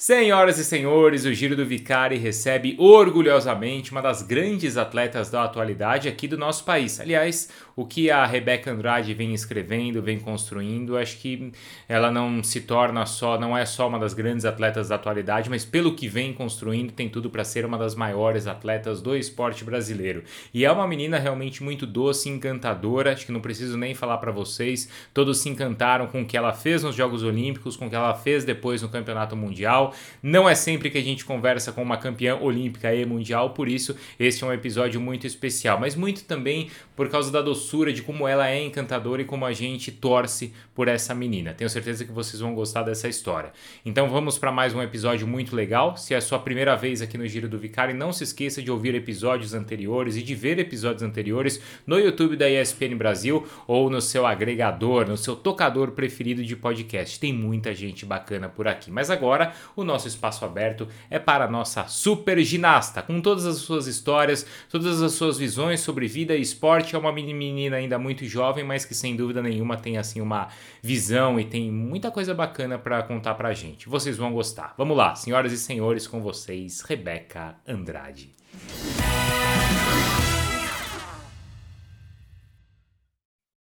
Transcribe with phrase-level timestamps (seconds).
[0.00, 6.06] Senhoras e senhores, o Giro do Vicari recebe orgulhosamente uma das grandes atletas da atualidade
[6.06, 7.00] aqui do nosso país.
[7.00, 11.52] Aliás, o que a Rebeca Andrade vem escrevendo, vem construindo, acho que
[11.88, 15.64] ela não se torna só, não é só uma das grandes atletas da atualidade, mas
[15.64, 20.22] pelo que vem construindo, tem tudo para ser uma das maiores atletas do esporte brasileiro.
[20.54, 24.30] E é uma menina realmente muito doce, encantadora, acho que não preciso nem falar para
[24.30, 27.96] vocês, todos se encantaram com o que ela fez nos Jogos Olímpicos, com o que
[27.96, 29.87] ela fez depois no Campeonato Mundial.
[30.22, 33.96] Não é sempre que a gente conversa com uma campeã olímpica e mundial, por isso
[34.18, 38.26] este é um episódio muito especial, mas muito também por causa da doçura de como
[38.26, 41.54] ela é encantadora e como a gente torce por essa menina.
[41.54, 43.52] Tenho certeza que vocês vão gostar dessa história.
[43.86, 45.96] Então vamos para mais um episódio muito legal.
[45.96, 48.68] Se é a sua primeira vez aqui no Giro do Vicari, não se esqueça de
[48.68, 54.00] ouvir episódios anteriores e de ver episódios anteriores no YouTube da ESPN Brasil ou no
[54.00, 57.20] seu agregador, no seu tocador preferido de podcast.
[57.20, 58.90] Tem muita gente bacana por aqui.
[58.90, 63.58] Mas agora o nosso espaço aberto é para a nossa super ginasta, com todas as
[63.58, 66.87] suas histórias, todas as suas visões sobre vida e esporte.
[66.94, 70.48] É uma menina ainda muito jovem, mas que sem dúvida nenhuma tem assim uma
[70.82, 73.88] visão e tem muita coisa bacana para contar para a gente.
[73.88, 74.74] Vocês vão gostar.
[74.76, 78.34] Vamos lá, senhoras e senhores, com vocês, Rebeca Andrade.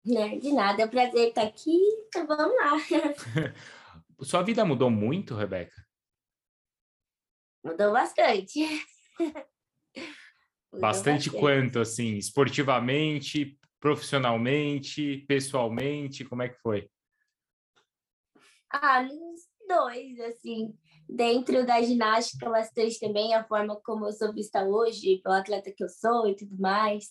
[0.04, 1.78] De nada, é um prazer estar aqui.
[2.08, 3.54] Então vamos lá.
[4.24, 5.76] Sua vida mudou muito, Rebeca?
[7.64, 8.66] Mudou bastante.
[10.80, 16.90] Bastante, bastante quanto, assim, esportivamente, profissionalmente, pessoalmente, como é que foi?
[18.70, 20.74] Ah, nos dois, assim.
[21.10, 25.84] Dentro da ginástica, bastante também, a forma como eu sou vista hoje, pelo atleta que
[25.84, 27.10] eu sou e tudo mais.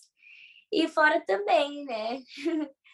[0.71, 2.21] E fora também, né?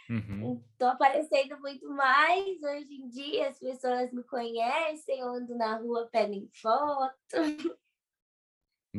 [0.09, 0.63] Uhum.
[0.77, 6.07] Tô aparecendo muito mais hoje em dia, as pessoas me conhecem, eu ando na rua,
[6.11, 7.13] pedem foto.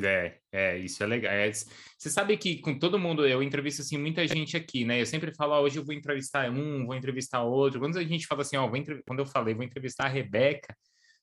[0.03, 1.33] É, é, isso é legal.
[1.33, 5.01] É, você sabe que com todo mundo, eu entrevisto assim muita gente aqui, né?
[5.01, 7.79] Eu sempre falo, ah, hoje eu vou entrevistar um, vou entrevistar outro.
[7.79, 10.77] Quando a gente fala assim, ó, vou quando eu falei, vou entrevistar a Rebeca,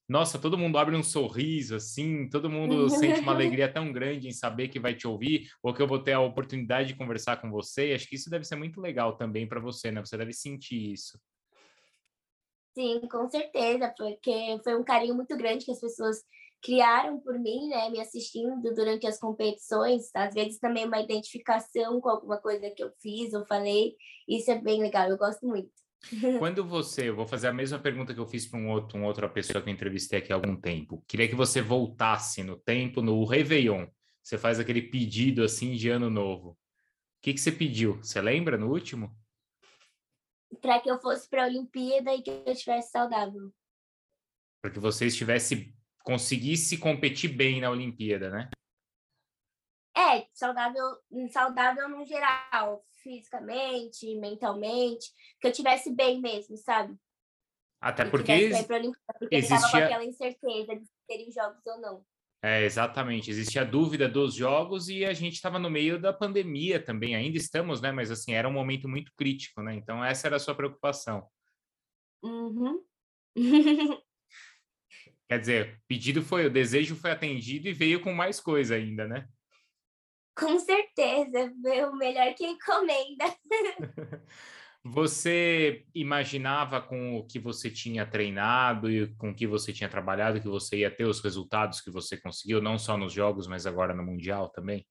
[0.07, 4.33] nossa, todo mundo abre um sorriso, assim, todo mundo sente uma alegria tão grande em
[4.33, 7.49] saber que vai te ouvir, ou que eu vou ter a oportunidade de conversar com
[7.49, 7.93] você.
[7.93, 10.01] Acho que isso deve ser muito legal também para você, né?
[10.01, 11.17] Você deve sentir isso.
[12.73, 16.23] Sim, com certeza, porque foi um carinho muito grande que as pessoas
[16.61, 22.09] criaram por mim, né, me assistindo durante as competições, às vezes também uma identificação com
[22.09, 23.95] alguma coisa que eu fiz ou falei,
[24.27, 25.71] isso é bem legal, eu gosto muito.
[26.39, 29.07] Quando você, eu vou fazer a mesma pergunta que eu fiz para um outro, uma
[29.07, 31.03] outra pessoa que eu entrevistei aqui há algum tempo.
[31.07, 33.87] Queria que você voltasse no tempo, no Réveillon.
[34.21, 36.51] Você faz aquele pedido assim de ano novo.
[36.51, 36.57] O
[37.21, 37.97] que, que você pediu?
[37.97, 39.15] Você lembra no último?
[40.59, 43.51] Para que eu fosse para a Olimpíada e que eu estivesse saudável.
[44.59, 45.73] Para que você estivesse,
[46.03, 48.49] conseguisse competir bem na Olimpíada, né?
[49.95, 50.83] É, saudável,
[51.31, 55.07] saudável no geral, fisicamente, mentalmente,
[55.39, 56.95] que eu tivesse bem mesmo, sabe?
[57.79, 58.51] Até porque,
[59.19, 59.85] porque existia...
[59.85, 62.05] aquela incerteza de terem jogos ou não.
[62.43, 63.29] É, exatamente.
[63.29, 67.15] Existia a dúvida dos jogos e a gente estava no meio da pandemia também.
[67.15, 67.91] Ainda estamos, né?
[67.91, 69.75] Mas assim, era um momento muito crítico, né?
[69.75, 71.27] Então essa era a sua preocupação.
[72.23, 72.83] Uhum.
[75.31, 79.07] Quer dizer, o pedido foi, o desejo foi atendido e veio com mais coisa ainda,
[79.07, 79.29] né?
[80.37, 81.53] Com certeza,
[81.89, 83.33] o melhor que encomenda.
[84.83, 90.41] Você imaginava com o que você tinha treinado e com o que você tinha trabalhado
[90.41, 93.93] que você ia ter os resultados que você conseguiu, não só nos jogos, mas agora
[93.93, 94.85] no Mundial também?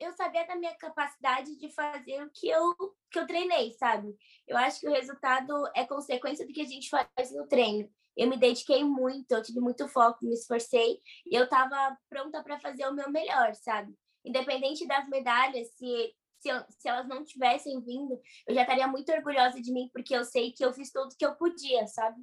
[0.00, 2.74] Eu sabia da minha capacidade de fazer o que eu,
[3.10, 4.16] que eu treinei, sabe?
[4.46, 8.28] Eu acho que o resultado é consequência do que a gente faz no treino eu
[8.28, 12.86] me dediquei muito, eu tive muito foco, me esforcei e eu estava pronta para fazer
[12.88, 13.94] o meu melhor, sabe?
[14.24, 19.62] Independente das medalhas, se, se, se, elas não tivessem vindo, eu já estaria muito orgulhosa
[19.62, 22.20] de mim, porque eu sei que eu fiz tudo que eu podia, sabe?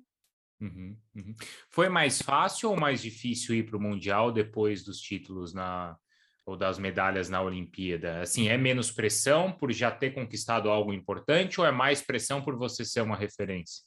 [0.59, 1.35] Uhum, uhum.
[1.69, 5.97] Foi mais fácil ou mais difícil ir para o Mundial depois dos títulos na
[6.45, 8.21] ou das medalhas na Olimpíada?
[8.21, 12.55] Assim, é menos pressão por já ter conquistado algo importante ou é mais pressão por
[12.55, 13.83] você ser uma referência?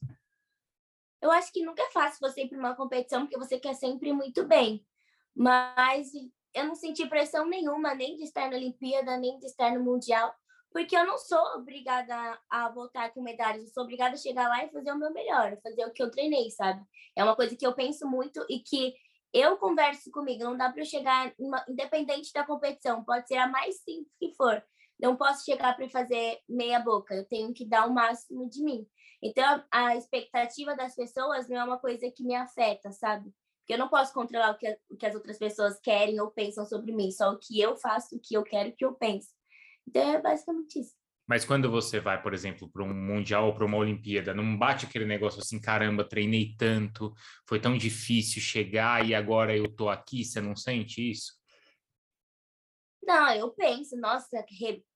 [1.21, 4.13] Eu acho que nunca é fácil você ir para uma competição porque você quer sempre
[4.13, 4.85] muito bem.
[5.35, 6.11] Mas
[6.55, 10.33] eu não senti pressão nenhuma, nem de estar na Olimpíada, nem de estar no Mundial,
[10.73, 14.65] porque eu não sou obrigada a voltar com medalhas, eu sou obrigada a chegar lá
[14.65, 16.83] e fazer o meu melhor, fazer o que eu treinei, sabe?
[17.17, 18.95] É uma coisa que eu penso muito e que
[19.33, 21.35] eu converso comigo, não dá para eu chegar,
[21.69, 24.63] independente da competição, pode ser a mais simples que for,
[24.99, 28.87] não posso chegar para fazer meia boca, eu tenho que dar o máximo de mim.
[29.23, 33.33] Então, a expectativa das pessoas não é uma coisa que me afeta, sabe?
[33.61, 36.65] Porque eu não posso controlar o que, o que as outras pessoas querem ou pensam
[36.65, 39.29] sobre mim, só o que eu faço, o que eu quero, o que eu penso.
[39.87, 40.95] Então, é basicamente isso.
[41.29, 44.87] Mas quando você vai, por exemplo, para um mundial ou para uma Olimpíada, não bate
[44.87, 47.13] aquele negócio assim, caramba, treinei tanto,
[47.47, 51.38] foi tão difícil chegar e agora eu tô aqui, você não sente isso?
[53.03, 54.45] Não, eu penso, nossa,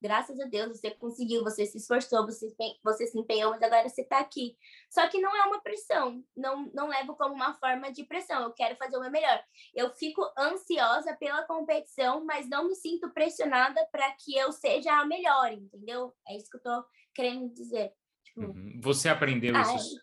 [0.01, 2.55] graças a Deus você conseguiu, você se esforçou, você,
[2.85, 4.57] você se empenhou, mas agora você está aqui.
[4.91, 8.53] Só que não é uma pressão, não, não levo como uma forma de pressão, eu
[8.53, 9.43] quero fazer o meu melhor.
[9.75, 15.07] Eu fico ansiosa pela competição, mas não me sinto pressionada para que eu seja a
[15.07, 16.13] melhor, entendeu?
[16.29, 16.85] É isso que eu estou
[17.15, 17.93] querendo dizer.
[18.25, 18.81] Tipo, uhum.
[18.83, 19.97] Você aprendeu ah, isso?
[19.97, 20.03] É...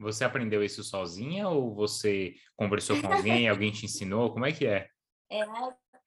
[0.00, 4.32] Você aprendeu isso sozinha ou você conversou com alguém, alguém te ensinou?
[4.32, 4.88] Como é que é?
[5.30, 5.44] É,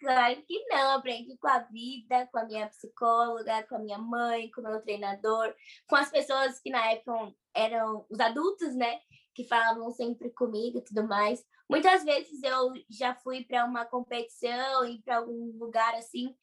[0.04, 4.52] Claro que não, aprendi com a vida, com a minha psicóloga, com a minha mãe,
[4.52, 5.56] com o meu treinador,
[5.88, 9.00] com as pessoas que na época eram os adultos, né?
[9.34, 11.42] Que falavam sempre comigo e tudo mais.
[11.70, 16.36] Muitas vezes eu já fui para uma competição e para algum lugar assim,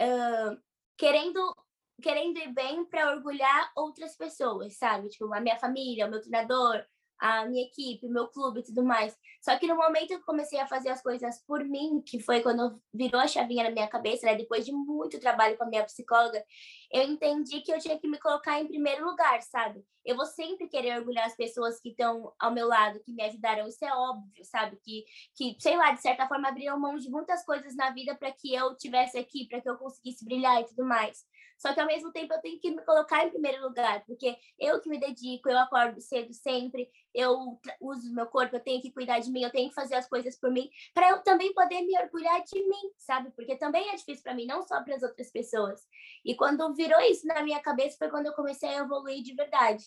[0.00, 0.58] uh,
[0.96, 1.54] querendo
[2.00, 5.10] querendo ir bem para orgulhar outras pessoas, sabe?
[5.10, 6.82] Tipo, a minha família, o meu treinador,
[7.22, 9.16] a minha equipe, meu clube e tudo mais.
[9.40, 12.40] Só que no momento que eu comecei a fazer as coisas por mim, que foi
[12.42, 14.34] quando virou a chavinha na minha cabeça, né?
[14.34, 16.44] Depois de muito trabalho com a minha psicóloga,
[16.90, 19.84] eu entendi que eu tinha que me colocar em primeiro lugar, sabe?
[20.04, 23.68] Eu vou sempre querer orgulhar as pessoas que estão ao meu lado, que me ajudaram,
[23.68, 24.76] isso é óbvio, sabe?
[24.82, 25.04] Que,
[25.36, 28.52] que sei lá, de certa forma abriram mão de muitas coisas na vida para que
[28.52, 31.24] eu tivesse aqui, para que eu conseguisse brilhar e tudo mais.
[31.62, 34.80] Só que ao mesmo tempo eu tenho que me colocar em primeiro lugar, porque eu
[34.80, 39.20] que me dedico, eu acordo cedo sempre, eu uso meu corpo, eu tenho que cuidar
[39.20, 41.96] de mim, eu tenho que fazer as coisas por mim, para eu também poder me
[41.96, 43.30] orgulhar de mim, sabe?
[43.36, 45.86] Porque também é difícil para mim, não só para as outras pessoas.
[46.24, 49.84] E quando virou isso na minha cabeça foi quando eu comecei a evoluir de verdade.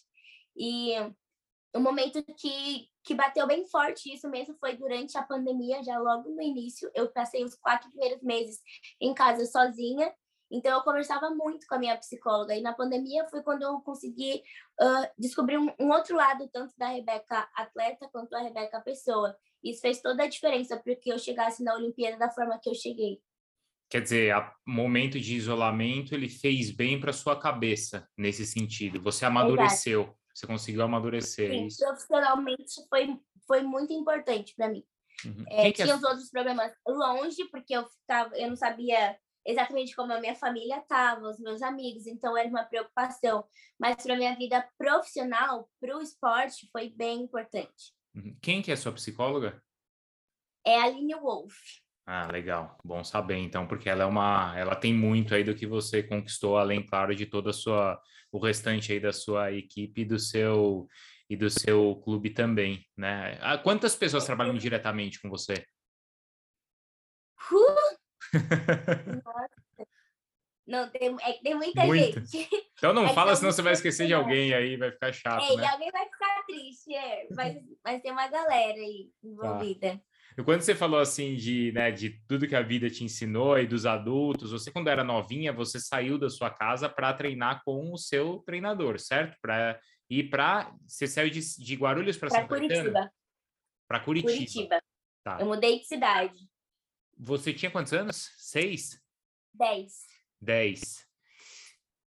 [0.56, 0.94] E
[1.76, 6.30] o momento que, que bateu bem forte isso mesmo foi durante a pandemia, já logo
[6.30, 6.90] no início.
[6.96, 8.62] Eu passei os quatro primeiros meses
[9.02, 10.10] em casa sozinha
[10.52, 12.56] então, eu conversava muito com a minha psicóloga.
[12.56, 14.44] E na pandemia foi quando eu consegui
[14.80, 19.36] uh, descobrir um, um, outro lado, tanto da Rebeca atleta quanto da Rebeca pessoa.
[19.64, 22.76] Isso fez toda a diferença para que eu chegasse na Olimpíada da forma que eu
[22.76, 23.20] cheguei.
[23.90, 29.02] Quer dizer, o momento de isolamento ele fez bem para sua cabeça nesse sentido.
[29.02, 30.18] Você amadureceu, Exato.
[30.34, 31.50] você conseguiu amadurecer.
[31.50, 31.84] Sim, isso.
[31.84, 33.18] profissionalmente foi,
[33.48, 34.84] foi muito importante para mim.
[35.24, 35.46] Uhum.
[35.50, 35.96] É, tinha é...
[35.96, 40.80] os outros problemas longe, porque eu, ficava, eu não sabia exatamente como a minha família
[40.80, 43.46] estava, os meus amigos, então era uma preocupação.
[43.80, 47.94] Mas para minha vida profissional, para o esporte, foi bem importante.
[48.16, 48.36] Uhum.
[48.42, 49.62] Quem que é sua psicóloga?
[50.66, 51.54] É a Aline Wolf.
[52.08, 52.78] Ah, legal.
[52.84, 56.58] Bom saber, então, porque ela é uma, ela tem muito aí do que você conquistou,
[56.58, 58.00] além, claro, de toda a sua,
[58.32, 60.88] o restante aí da sua equipe e do seu
[61.28, 63.40] e do seu clube também, né?
[63.42, 65.66] Ah, quantas pessoas trabalham diretamente com você?
[67.52, 67.95] Uh,
[70.68, 72.50] não, tem, é, tem muita, muita, gente.
[72.78, 75.44] Então não é fala, senão você vai esquecer de alguém aí, vai ficar chato.
[75.44, 75.64] É, né?
[75.64, 77.28] e alguém vai ficar triste, é.
[78.02, 79.98] Tem uma galera aí envolvida.
[79.98, 80.02] Tá.
[80.38, 83.66] E quando você falou assim de, né, de tudo que a vida te ensinou e
[83.66, 87.98] dos adultos, você quando era novinha, você saiu da sua casa para treinar com o
[87.98, 89.38] seu treinador, certo?
[89.42, 89.80] Para
[90.10, 93.10] ir para você saiu de, de Guarulhos para Santa Curitiba.
[93.88, 94.34] Para Curitiba.
[94.34, 94.82] Curitiba.
[95.24, 95.38] Tá.
[95.40, 96.38] Eu mudei de cidade.
[97.18, 98.32] Você tinha quantos anos?
[98.38, 99.02] Seis?
[99.54, 100.06] Dez.
[100.40, 101.08] Dez.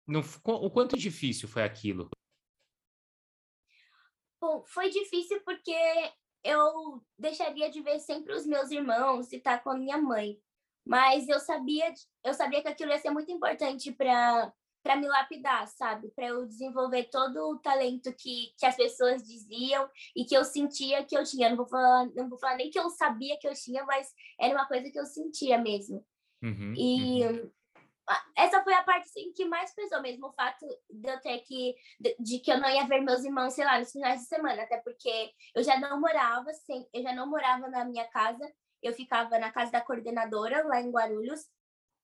[0.05, 2.09] No, o quanto difícil foi aquilo?
[4.41, 5.75] Bom, foi difícil porque
[6.43, 10.41] eu deixaria de ver sempre os meus irmãos e estar com a minha mãe.
[10.85, 14.51] Mas eu sabia, eu sabia que aquilo ia ser muito importante para
[14.83, 16.09] para me lapidar, sabe?
[16.09, 21.03] Para eu desenvolver todo o talento que, que as pessoas diziam e que eu sentia
[21.03, 21.49] que eu tinha.
[21.49, 24.53] Não vou falar, não vou falar nem que eu sabia que eu tinha, mas era
[24.53, 26.05] uma coisa que eu sentia mesmo.
[26.41, 27.51] Uhum, e uhum.
[28.37, 31.75] essa foi a parte assim, que mais pesou mesmo, o fato de eu ter que
[31.99, 34.63] de, de, que eu não ia ver meus irmãos, sei lá, nos finais de semana,
[34.63, 38.49] até porque eu já não morava sem, eu já não morava na minha casa,
[38.81, 41.45] eu ficava na casa da coordenadora lá em Guarulhos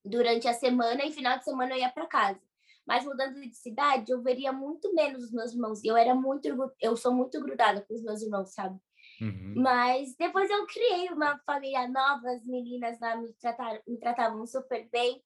[0.04, 2.42] durante a semana e final de semana eu ia para casa.
[2.86, 5.84] Mas mudando de cidade, eu veria muito menos os meus irmãos.
[5.84, 6.48] Eu era muito,
[6.80, 8.80] eu sou muito grudada com os meus irmãos, sabe?
[9.22, 9.54] Uhum.
[9.58, 14.88] Mas depois eu criei uma família nova, as meninas lá me, trataram, me tratavam super
[14.92, 15.22] bem.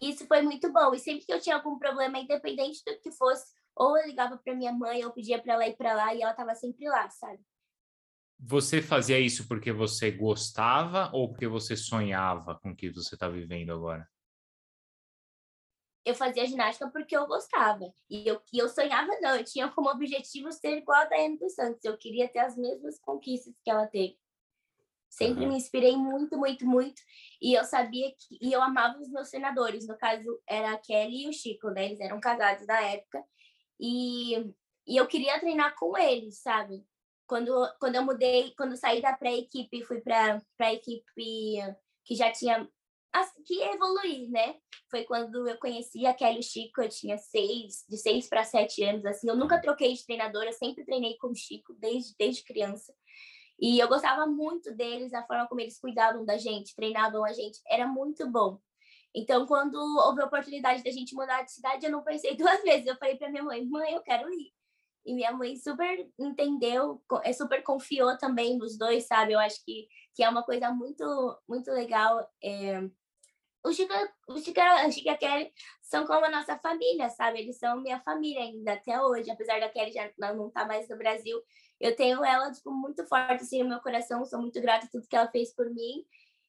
[0.00, 0.94] E isso foi muito bom.
[0.94, 4.54] E sempre que eu tinha algum problema, independente do que fosse, ou eu ligava para
[4.54, 7.40] minha mãe, ou pedia para ela ir para lá, e ela estava sempre lá, sabe?
[8.44, 13.28] Você fazia isso porque você gostava ou porque você sonhava com o que você está
[13.28, 14.08] vivendo agora?
[16.04, 17.92] Eu fazia ginástica porque eu gostava.
[18.10, 21.54] E eu, e eu sonhava, não, eu tinha como objetivo ser igual a Daiane dos
[21.54, 21.84] Santos.
[21.84, 24.18] Eu queria ter as mesmas conquistas que ela teve.
[25.08, 25.50] Sempre uhum.
[25.50, 27.00] me inspirei muito, muito, muito.
[27.40, 28.38] E eu sabia que.
[28.40, 29.86] E eu amava os meus treinadores.
[29.86, 31.84] No caso, era a Kelly e o Chico, né?
[31.84, 33.22] Eles eram casados na época.
[33.78, 34.38] E,
[34.86, 36.82] e eu queria treinar com eles, sabe?
[37.26, 41.56] Quando, quando eu mudei, quando eu saí da pré-equipe e fui para a equipe
[42.04, 42.68] que já tinha
[43.44, 44.56] que evoluir, né?
[44.90, 49.04] Foi quando eu conheci a Kelly Chico, eu tinha seis, de seis para sete anos,
[49.04, 49.28] assim.
[49.28, 52.94] Eu nunca troquei de treinadora, sempre treinei com o Chico desde, desde criança.
[53.60, 57.60] E eu gostava muito deles, a forma como eles cuidavam da gente, treinavam a gente,
[57.68, 58.58] era muito bom.
[59.14, 62.86] Então, quando houve a oportunidade da gente mudar de cidade, eu não pensei duas vezes.
[62.86, 64.52] Eu falei para minha mãe: mãe, eu quero ir.
[65.04, 69.32] E minha mãe super entendeu, é super confiou também nos dois, sabe?
[69.32, 71.04] Eu acho que, que é uma coisa muito,
[71.48, 72.24] muito legal.
[72.42, 72.80] É,
[73.64, 73.92] o Chico,
[74.28, 77.40] o Chico, a Chico e a Kelly são como a nossa família, sabe?
[77.40, 80.88] Eles são minha família ainda até hoje, apesar da Kelly já não estar tá mais
[80.88, 81.40] no Brasil.
[81.80, 85.06] Eu tenho ela tipo, muito forte assim, no meu coração, sou muito grata a tudo
[85.06, 86.04] que ela fez por mim.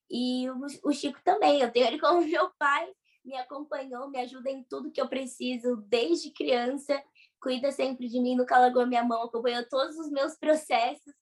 [0.09, 2.91] E o, o Chico também, eu tenho ele como meu pai,
[3.23, 7.01] me acompanhou, me ajuda em tudo que eu preciso desde criança,
[7.39, 11.13] cuida sempre de mim, nunca largou minha mão, acompanhou todos os meus processos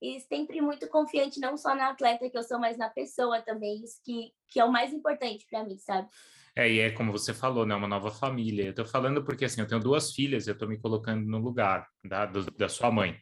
[0.00, 3.82] e sempre muito confiante não só na atleta que eu sou, mas na pessoa também,
[3.84, 6.08] isso que, que é o mais importante para mim, sabe?
[6.56, 7.74] É, e é como você falou, né?
[7.74, 8.64] Uma nova família.
[8.64, 11.86] Eu tô falando porque, assim, eu tenho duas filhas, eu tô me colocando no lugar
[12.04, 13.16] da, do, da sua mãe.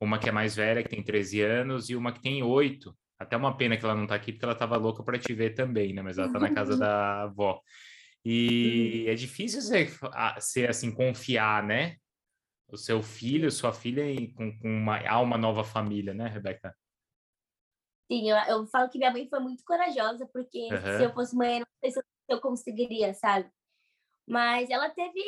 [0.00, 2.96] Uma que é mais velha, que tem 13 anos, e uma que tem 8.
[3.18, 5.54] Até uma pena que ela não tá aqui, porque ela tava louca para te ver
[5.54, 6.02] também, né?
[6.02, 7.60] Mas ela tá na casa da avó.
[8.24, 9.90] E é difícil ser,
[10.38, 11.96] ser assim, confiar, né?
[12.72, 16.74] O seu filho, sua filha e com, com uma, há uma nova família, né, Rebeca?
[18.10, 20.98] Sim, eu, eu falo que minha mãe foi muito corajosa, porque uhum.
[20.98, 23.50] se eu fosse mãe, não sei se eu conseguiria, sabe?
[24.26, 25.20] Mas ela teve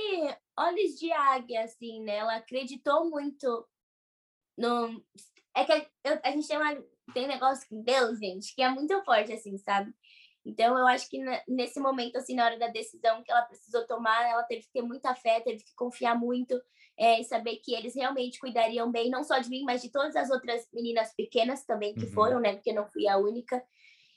[0.58, 2.16] olhos de águia, assim, né?
[2.16, 3.68] Ela acreditou muito
[4.56, 5.04] no...
[5.56, 6.74] É que a, eu, a gente tem, uma,
[7.12, 9.94] tem um negócio com Deus, gente, que é muito forte, assim, sabe?
[10.44, 14.28] Então, eu acho que nesse momento, assim, na hora da decisão que ela precisou tomar,
[14.28, 16.60] ela teve que ter muita fé, teve que confiar muito
[16.98, 20.14] é, e saber que eles realmente cuidariam bem, não só de mim, mas de todas
[20.16, 22.12] as outras meninas pequenas também que uhum.
[22.12, 22.54] foram, né?
[22.54, 23.62] Porque não fui a única.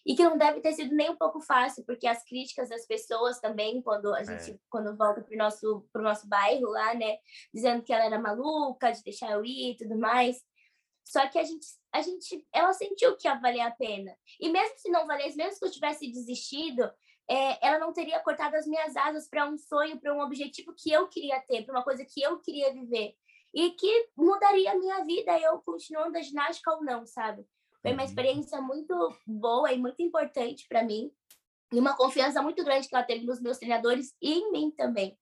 [0.05, 3.41] E que não deve ter sido nem um pouco fácil, porque as críticas das pessoas
[3.41, 4.57] também, quando a gente é.
[4.69, 7.17] quando volta para o nosso, pro nosso bairro lá, né?
[7.53, 10.38] Dizendo que ela era maluca, de deixar eu ir e tudo mais.
[11.08, 14.14] Só que a gente, a gente, ela sentiu que ia valer a pena.
[14.42, 16.84] E mesmo se não valesse, mesmo se eu tivesse desistido,
[17.30, 20.92] é, ela não teria cortado as minhas asas para um sonho, para um objetivo que
[20.92, 23.16] eu queria ter, para uma coisa que eu queria viver.
[23.54, 27.46] E que mudaria a minha vida, eu continuando a ginástica ou não, sabe?
[27.82, 28.08] Foi uma uhum.
[28.10, 28.94] experiência muito
[29.26, 31.10] boa e muito importante para mim.
[31.72, 35.18] E uma confiança muito grande que ela teve nos meus treinadores e em mim também.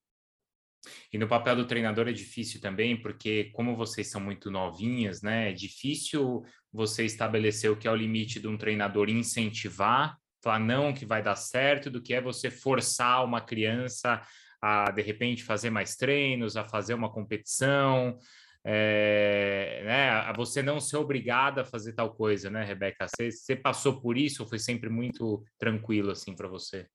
[1.11, 5.49] E no papel do treinador é difícil também, porque como vocês são muito novinhas, né?
[5.49, 10.93] É difícil você estabelecer o que é o limite de um treinador incentivar, falar não
[10.93, 14.21] que vai dar certo, do que é você forçar uma criança
[14.61, 18.17] a de repente fazer mais treinos, a fazer uma competição,
[18.63, 23.07] é, né, a você não ser obrigada a fazer tal coisa, né, Rebeca?
[23.07, 26.87] Você, você passou por isso ou foi sempre muito tranquilo assim para você?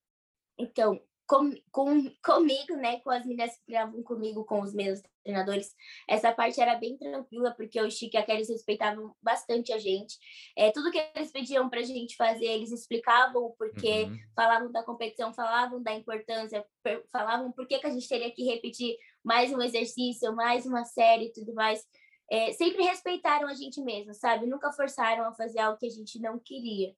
[0.58, 5.72] Então, com, com, comigo, né, com as meninas que treinavam comigo, com os meus treinadores,
[6.08, 10.18] essa parte era bem tranquila, porque o Chico e a Kelly respeitavam bastante a gente.
[10.58, 14.18] É, tudo que eles pediam para a gente fazer, eles explicavam o porquê, uhum.
[14.34, 16.66] falavam da competição, falavam da importância,
[17.12, 21.26] falavam por que, que a gente teria que repetir mais um exercício, mais uma série
[21.26, 21.86] e tudo mais.
[22.28, 24.46] É, sempre respeitaram a gente mesmo, sabe?
[24.46, 26.92] Nunca forçaram a fazer algo que a gente não queria.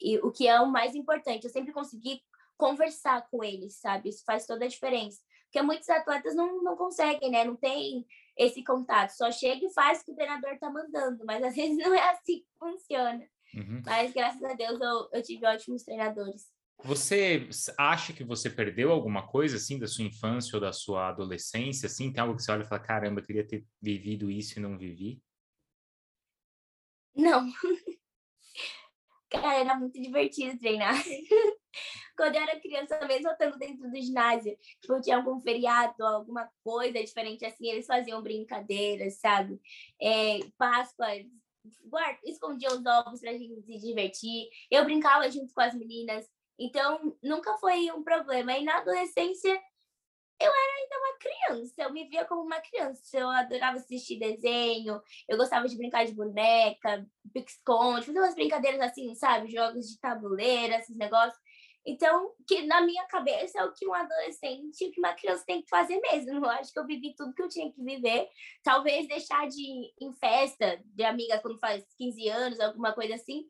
[0.00, 2.22] E o que é o mais importante, eu sempre consegui
[2.56, 4.08] conversar com eles, sabe?
[4.08, 5.20] Isso faz toda a diferença.
[5.44, 7.44] Porque muitos atletas não, não conseguem, né?
[7.44, 8.04] Não tem
[8.36, 9.10] esse contato.
[9.10, 11.24] Só chega e faz o que o treinador tá mandando.
[11.24, 13.24] Mas às vezes não é assim que funciona.
[13.54, 13.82] Uhum.
[13.86, 16.52] Mas graças a Deus eu, eu tive ótimos treinadores.
[16.82, 21.86] Você acha que você perdeu alguma coisa assim da sua infância ou da sua adolescência?
[21.86, 24.62] Assim, tem algo que você olha e fala: caramba, eu queria ter vivido isso e
[24.62, 25.22] não vivi?
[27.14, 27.48] Não.
[29.30, 30.94] Cara, era muito divertido treinar.
[32.16, 37.02] Quando eu era criança, mesmo estando dentro do ginásio, tipo, tinha algum feriado, alguma coisa
[37.02, 39.60] diferente assim, eles faziam brincadeiras, sabe?
[40.00, 41.06] É, Páscoa,
[41.84, 44.48] guarda, escondiam os ovos pra gente se divertir.
[44.70, 46.26] Eu brincava junto com as meninas.
[46.58, 48.56] Então, nunca foi um problema.
[48.56, 49.60] E na adolescência,
[50.40, 53.00] eu era ainda uma criança, eu me via como uma criança.
[53.16, 59.14] Eu adorava assistir desenho, eu gostava de brincar de boneca, pique-esconde, fazer umas brincadeiras assim,
[59.14, 59.50] sabe?
[59.50, 61.38] Jogos de tabuleiro, esses negócios.
[61.86, 65.60] Então, que na minha cabeça é o que um adolescente, o que uma criança tem
[65.62, 66.30] que fazer mesmo.
[66.30, 68.28] Eu acho que eu vivi tudo que eu tinha que viver.
[68.62, 73.46] Talvez deixar de ir em festa de amiga quando faz 15 anos, alguma coisa assim.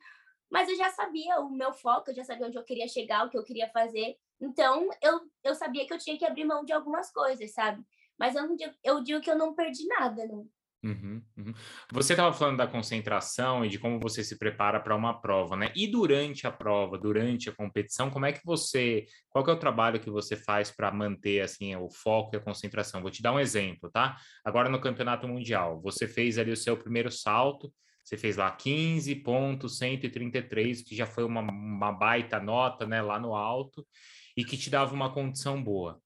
[0.50, 3.31] Mas eu já sabia o meu foco, eu já sabia onde eu queria chegar, o
[3.31, 4.17] que eu queria fazer.
[4.41, 7.85] Então, eu, eu sabia que eu tinha que abrir mão de algumas coisas, sabe?
[8.19, 10.49] Mas eu, não eu digo que eu não perdi nada, não.
[10.85, 11.55] Uhum, uhum.
[11.93, 15.73] Você estava falando da concentração e de como você se prepara para uma prova, né?
[15.75, 19.59] E durante a prova, durante a competição, como é que você, qual que é o
[19.59, 23.00] trabalho que você faz para manter assim o foco e a concentração?
[23.00, 24.19] Vou te dar um exemplo, tá?
[24.45, 27.73] Agora no Campeonato Mundial, você fez ali o seu primeiro salto,
[28.05, 33.87] você fez lá 15.133, que já foi uma, uma baita nota, né, lá no alto,
[34.37, 35.99] e que te dava uma condição boa.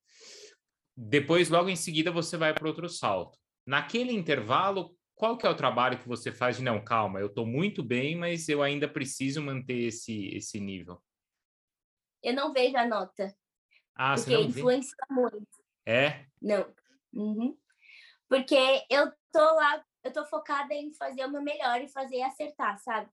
[0.96, 3.36] Depois, logo em seguida, você vai para outro salto
[3.68, 7.44] Naquele intervalo, qual que é o trabalho que você faz de não, calma, eu estou
[7.44, 11.02] muito bem, mas eu ainda preciso manter esse, esse nível?
[12.22, 13.36] Eu não vejo a nota.
[13.94, 15.14] Ah, porque você não influencia vê?
[15.14, 15.46] muito.
[15.84, 16.24] É?
[16.40, 16.74] Não.
[17.12, 17.58] Uhum.
[18.26, 22.78] Porque eu tô lá, eu tô focada em fazer o meu melhor e fazer acertar,
[22.78, 23.10] sabe?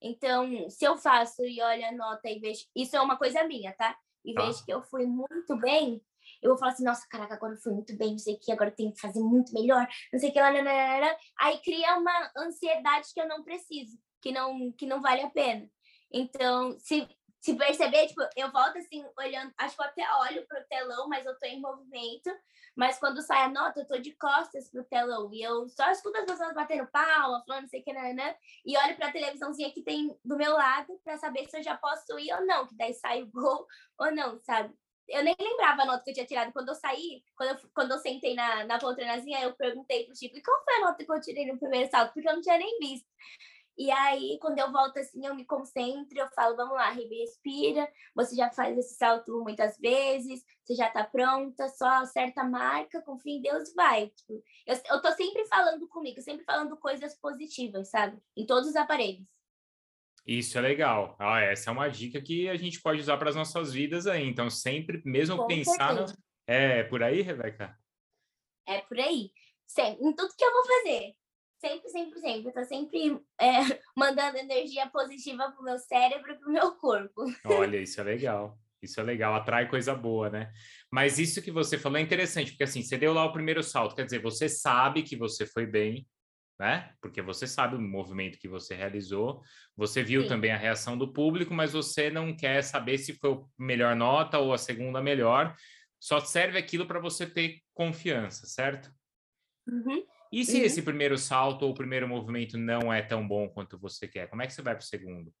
[0.00, 2.64] Então, se eu faço e olho a nota e vejo.
[2.76, 3.98] Isso é uma coisa minha, tá?
[4.24, 4.46] E tá.
[4.46, 6.00] vejo que eu fui muito bem,
[6.46, 8.52] eu vou falar assim, nossa, caraca, agora eu fui muito bem, não sei o que,
[8.52, 10.50] agora eu tenho que fazer muito melhor, não sei o que lá,
[11.40, 15.68] aí cria uma ansiedade que eu não preciso, que não, que não vale a pena.
[16.12, 17.08] Então, se,
[17.40, 21.26] se perceber, tipo, eu volto assim, olhando, acho que eu até olho pro telão, mas
[21.26, 22.30] eu tô em movimento,
[22.76, 26.18] mas quando sai a nota, eu tô de costas pro telão, e eu só escuto
[26.18, 29.82] as pessoas batendo palma, falando não sei o que, né, e olho pra televisãozinha que
[29.82, 32.94] tem do meu lado para saber se eu já posso ir ou não, que daí
[32.94, 33.66] sai o gol
[33.98, 34.74] ou não, sabe?
[35.08, 36.52] Eu nem lembrava a nota que eu tinha tirado.
[36.52, 40.36] Quando eu saí, quando eu, quando eu sentei na, na poltronazinha, eu perguntei pro Chico,
[40.36, 42.12] e qual foi a nota que eu tirei no primeiro salto?
[42.12, 43.06] Porque eu não tinha nem visto.
[43.78, 48.34] E aí, quando eu volto assim, eu me concentro, eu falo, vamos lá, respira, você
[48.34, 53.36] já faz esse salto muitas vezes, você já tá pronta, só acerta a marca, confia
[53.36, 54.08] em Deus e vai.
[54.08, 58.18] Tipo, eu, eu tô sempre falando comigo, sempre falando coisas positivas, sabe?
[58.34, 59.35] Em todos os aparelhos.
[60.26, 61.14] Isso é legal.
[61.18, 64.26] Ah, essa é uma dica que a gente pode usar para as nossas vidas aí.
[64.26, 65.94] Então, sempre, mesmo Com pensar.
[65.94, 66.06] No...
[66.46, 67.78] É por aí, Rebeca?
[68.66, 69.30] É por aí.
[69.66, 71.14] Sempre, em tudo que eu vou fazer.
[71.58, 72.48] Sempre, sempre, sempre.
[72.48, 73.60] Eu tô sempre é,
[73.96, 77.24] mandando energia positiva pro meu cérebro e pro meu corpo.
[77.46, 78.58] Olha, isso é legal.
[78.82, 80.52] Isso é legal, atrai coisa boa, né?
[80.92, 83.96] Mas isso que você falou é interessante, porque assim, você deu lá o primeiro salto,
[83.96, 86.06] quer dizer, você sabe que você foi bem,
[86.58, 86.94] né?
[87.00, 89.42] Porque você sabe o movimento que você realizou,
[89.76, 90.28] você viu Sim.
[90.28, 94.38] também a reação do público, mas você não quer saber se foi a melhor nota
[94.38, 95.54] ou a segunda melhor.
[96.00, 98.90] Só serve aquilo para você ter confiança, certo?
[99.66, 100.04] Uhum.
[100.32, 100.64] E se uhum.
[100.64, 104.42] esse primeiro salto ou o primeiro movimento não é tão bom quanto você quer, como
[104.42, 105.32] é que você vai para o segundo?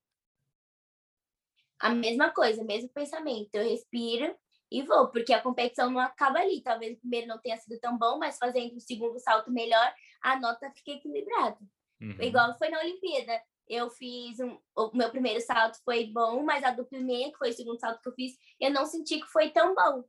[1.78, 3.54] A mesma coisa, mesmo pensamento.
[3.54, 4.34] Eu respiro
[4.70, 6.60] e vou, porque a competição não acaba ali.
[6.60, 10.38] Talvez o primeiro não tenha sido tão bom, mas fazendo o segundo salto melhor, a
[10.38, 11.58] nota fica equilibrada.
[12.00, 12.16] Uhum.
[12.20, 13.40] Igual foi na Olimpíada.
[13.68, 17.50] Eu fiz um, o meu primeiro salto foi bom, mas a dupla meia, que foi
[17.50, 20.04] o segundo salto que eu fiz, eu não senti que foi tão bom.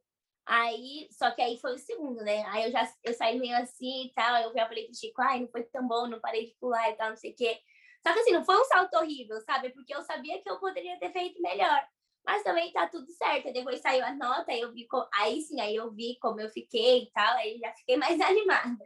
[0.45, 2.43] Aí, só que aí foi o segundo, né?
[2.47, 4.43] Aí eu já eu saí meio assim e tal.
[4.43, 6.95] Eu já falei pro Chico, ai, não foi tão bom, não parei de pular e
[6.95, 7.59] tal, não sei o quê.
[8.01, 9.71] Só que assim, não foi um salto horrível, sabe?
[9.71, 11.85] Porque eu sabia que eu poderia ter feito melhor.
[12.27, 13.53] Mas também tá tudo certo.
[13.53, 17.11] Depois saiu a nota, eu vi, aí sim, aí eu vi como eu fiquei e
[17.11, 18.85] tal, aí já fiquei mais animada.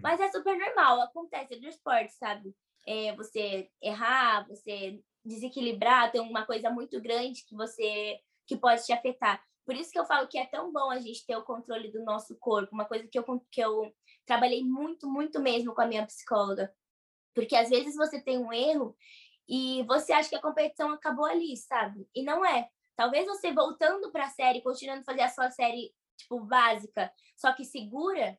[0.00, 2.54] Mas é super normal, acontece do esporte, sabe?
[2.86, 8.92] É, você errar, você desequilibrar, tem uma coisa muito grande que você que pode te
[8.92, 9.42] afetar.
[9.66, 12.02] Por isso que eu falo que é tão bom a gente ter o controle do
[12.02, 13.92] nosso corpo, uma coisa que eu, que eu
[14.24, 16.72] trabalhei muito, muito mesmo com a minha psicóloga.
[17.34, 18.96] Porque às vezes você tem um erro
[19.48, 22.06] e você acha que a competição acabou ali, sabe?
[22.14, 22.68] E não é.
[22.94, 27.52] Talvez você voltando para a série, continuando a fazer a sua série tipo básica, só
[27.52, 28.36] que segura,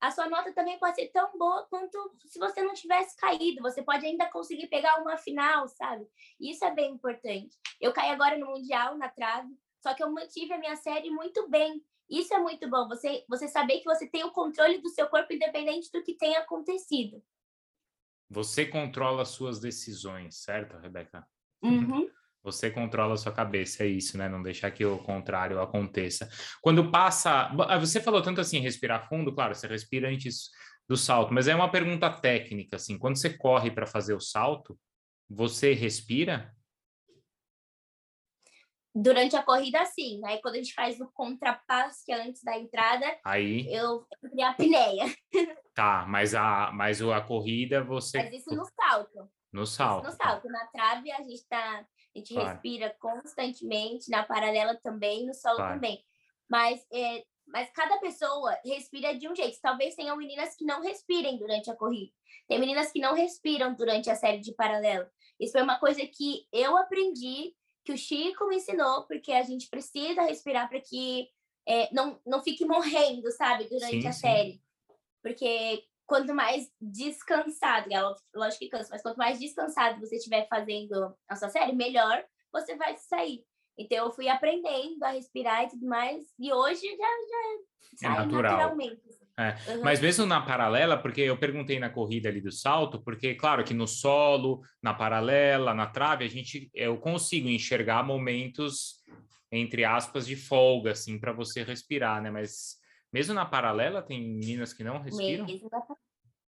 [0.00, 3.60] a sua nota também pode ser tão boa quanto se você não tivesse caído.
[3.62, 6.06] Você pode ainda conseguir pegar uma final, sabe?
[6.40, 7.56] Isso é bem importante.
[7.80, 11.48] Eu caí agora no Mundial, na trave, só que eu mantive a minha série muito
[11.48, 11.84] bem.
[12.08, 15.32] Isso é muito bom, você, você saber que você tem o controle do seu corpo
[15.32, 17.22] independente do que tenha acontecido.
[18.30, 21.24] Você controla as suas decisões, certo, Rebeca?
[21.62, 22.08] Uhum.
[22.44, 24.28] Você controla a sua cabeça, é isso, né?
[24.28, 26.28] Não deixar que o contrário aconteça.
[26.62, 27.50] Quando passa.
[27.68, 30.48] Ah, você falou tanto assim, respirar fundo, claro, você respira antes
[30.88, 32.96] do salto, mas é uma pergunta técnica, assim.
[32.96, 34.78] Quando você corre para fazer o salto,
[35.28, 36.54] você respira?
[39.00, 40.20] Durante a corrida, sim.
[40.24, 44.44] Aí quando a gente faz o contrapasso, que é antes da entrada, aí eu, eu
[44.44, 45.04] a apneia.
[45.72, 48.18] Tá, mas a, mas a corrida você.
[48.18, 49.30] Mas isso no salto.
[49.52, 50.06] No salto.
[50.06, 50.48] no salto.
[50.48, 52.48] Na trave a gente tá, a gente claro.
[52.48, 55.74] respira constantemente, na paralela também, no solo claro.
[55.74, 56.04] também.
[56.50, 59.58] Mas, é, mas cada pessoa respira de um jeito.
[59.62, 62.12] Talvez tenham meninas que não respirem durante a corrida.
[62.48, 65.06] Tem meninas que não respiram durante a série de paralelo.
[65.38, 67.54] Isso foi uma coisa que eu aprendi,
[67.88, 71.26] que o Chico me ensinou, porque a gente precisa respirar para que
[71.66, 74.20] é, não, não fique morrendo, sabe, durante sim, a sim.
[74.20, 74.62] série.
[75.22, 77.88] Porque quanto mais descansado,
[78.34, 82.22] lógico que cansa, mas quanto mais descansado você estiver fazendo a sua série, melhor
[82.52, 83.42] você vai sair.
[83.78, 87.06] Então eu fui aprendendo a respirar e tudo mais, e hoje já,
[88.02, 88.52] já é natural.
[88.52, 89.00] naturalmente.
[89.38, 89.54] É.
[89.70, 89.82] Uhum.
[89.84, 93.72] Mas mesmo na paralela, porque eu perguntei na corrida ali do salto, porque claro que
[93.72, 99.00] no solo, na paralela, na trave, a gente eu consigo enxergar momentos
[99.52, 102.32] entre aspas de folga assim para você respirar, né?
[102.32, 102.78] Mas
[103.12, 105.46] mesmo na paralela tem meninas que não respiram?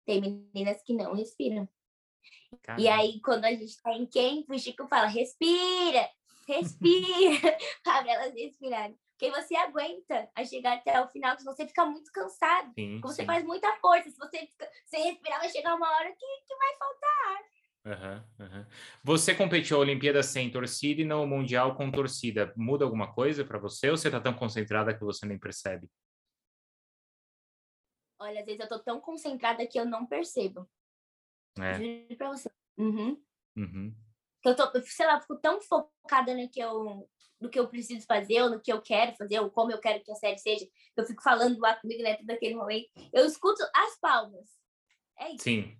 [0.05, 1.67] Tem meninas que não respiram.
[2.63, 2.81] Caramba.
[2.81, 6.09] E aí quando a gente tá em quem, o Chico fala: "Respira,
[6.47, 11.85] respira", para elas respirarem porque você aguenta a chegar até o final, se você fica
[11.85, 13.25] muito cansado, sim, você sim.
[13.25, 14.47] faz muita força, se você
[14.85, 17.49] sem respirar, vai chegar uma hora que, que vai faltar
[17.85, 18.65] Uhum, uhum.
[19.03, 22.53] Você competiu a Olimpíada sem torcida e no Mundial com torcida.
[22.55, 25.89] Muda alguma coisa para você ou você está tão concentrada que você nem percebe?
[28.19, 30.69] Olha, às vezes eu tô tão concentrada que eu não percebo.
[31.57, 31.75] É.
[31.75, 32.51] Juro pra você.
[32.77, 33.23] Uhum.
[33.55, 33.95] Uhum.
[34.45, 37.07] Eu tô, sei lá, fico tão focada no que eu
[37.39, 40.03] no que eu preciso fazer, ou no que eu quero fazer, ou como eu quero
[40.03, 42.89] que a série seja, eu fico falando lá comigo, né, todo aquele momento.
[43.13, 44.49] Eu escuto as palmas.
[45.17, 45.43] É isso.
[45.43, 45.77] Sim.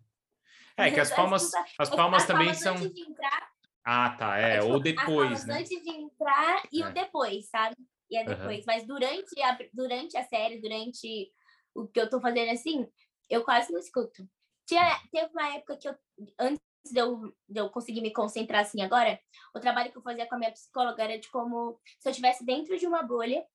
[0.77, 2.75] É que as palmas, as palmas as também palmas são.
[2.77, 3.49] Entrar,
[3.83, 5.59] ah, tá, é, é tipo, ou depois, né?
[5.59, 6.87] Antes de entrar e é.
[6.87, 7.75] o depois, sabe?
[8.09, 8.59] E é depois.
[8.59, 8.63] Uhum.
[8.67, 11.31] Mas durante a, durante a série, durante
[11.75, 12.87] o que eu tô fazendo assim,
[13.29, 14.27] eu quase não escuto.
[14.65, 15.95] Tinha, teve uma época que eu,
[16.39, 19.19] antes de eu, de eu conseguir me concentrar assim agora,
[19.53, 22.45] o trabalho que eu fazia com a minha psicóloga era de como se eu estivesse
[22.45, 23.45] dentro de uma bolha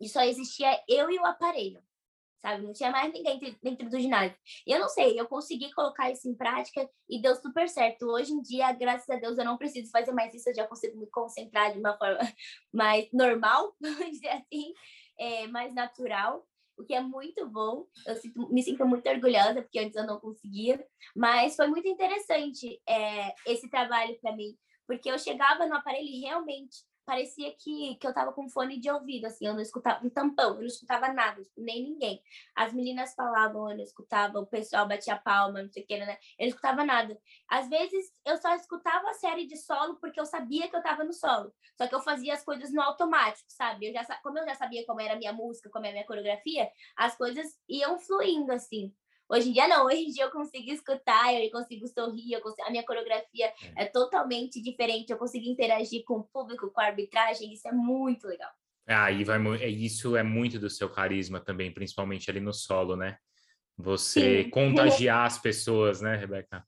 [0.00, 1.82] e só existia eu e o aparelho,
[2.40, 2.64] sabe?
[2.64, 4.36] Não tinha mais ninguém dentro do ginásio.
[4.66, 8.06] E eu não sei, eu consegui colocar isso em prática e deu super certo.
[8.06, 10.98] Hoje em dia, graças a Deus, eu não preciso fazer mais isso, eu já consigo
[10.98, 12.18] me concentrar de uma forma
[12.72, 14.74] mais normal, vamos dizer assim,
[15.18, 16.46] é, mais natural
[16.82, 17.86] o que é muito bom.
[18.06, 22.80] Eu sinto, me sinto muito orgulhosa, porque antes eu não conseguia, mas foi muito interessante
[22.88, 28.06] é, esse trabalho para mim, porque eu chegava no aparelho e realmente parecia que, que
[28.06, 31.12] eu tava com fone de ouvido, assim, eu não escutava um tampão, eu não escutava
[31.12, 32.22] nada, tipo, nem ninguém.
[32.54, 36.16] As meninas falavam, eu não escutava, o pessoal batia palma, não sei o que, né?
[36.38, 37.18] Eu não escutava nada.
[37.48, 41.04] Às vezes eu só escutava a série de solo porque eu sabia que eu tava
[41.04, 41.52] no solo.
[41.76, 43.88] Só que eu fazia as coisas no automático, sabe?
[43.88, 46.06] Eu já, como eu já sabia como era a minha música, como era a minha
[46.06, 48.94] coreografia, as coisas iam fluindo, assim.
[49.28, 52.66] Hoje em dia não, hoje em dia eu consigo escutar, eu consigo sorrir, eu consigo,
[52.66, 53.84] a minha coreografia é.
[53.84, 58.26] é totalmente diferente, eu consigo interagir com o público, com a arbitragem, isso é muito
[58.26, 58.50] legal.
[58.86, 62.96] Ah, e vai, é, isso é muito do seu carisma também, principalmente ali no solo,
[62.96, 63.16] né?
[63.78, 64.50] Você Sim.
[64.50, 66.64] contagiar as pessoas, né, Rebeca?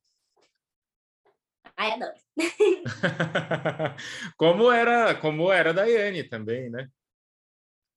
[1.77, 2.15] Ai, adoro.
[4.37, 6.89] como era, como era a Daiane também, né?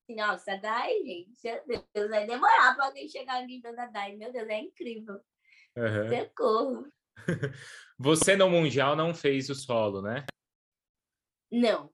[0.08, 4.16] Nossa, Dai, gente, meu Deus, vai demorar para alguém chegar no nível da Dai.
[4.16, 5.20] Meu Deus, é incrível.
[5.76, 6.08] Uhum.
[6.08, 6.92] Socorro.
[7.98, 10.24] Você no Mundial não fez o solo, né?
[11.50, 11.92] Não.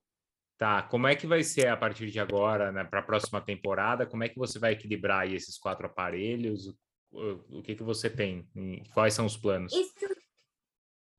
[0.56, 4.06] Tá, como é que vai ser a partir de agora, né, para a próxima temporada?
[4.06, 6.68] Como é que você vai equilibrar esses quatro aparelhos?
[7.10, 8.48] O, o que, que você tem?
[8.92, 9.72] Quais são os planos?
[9.72, 10.14] Isso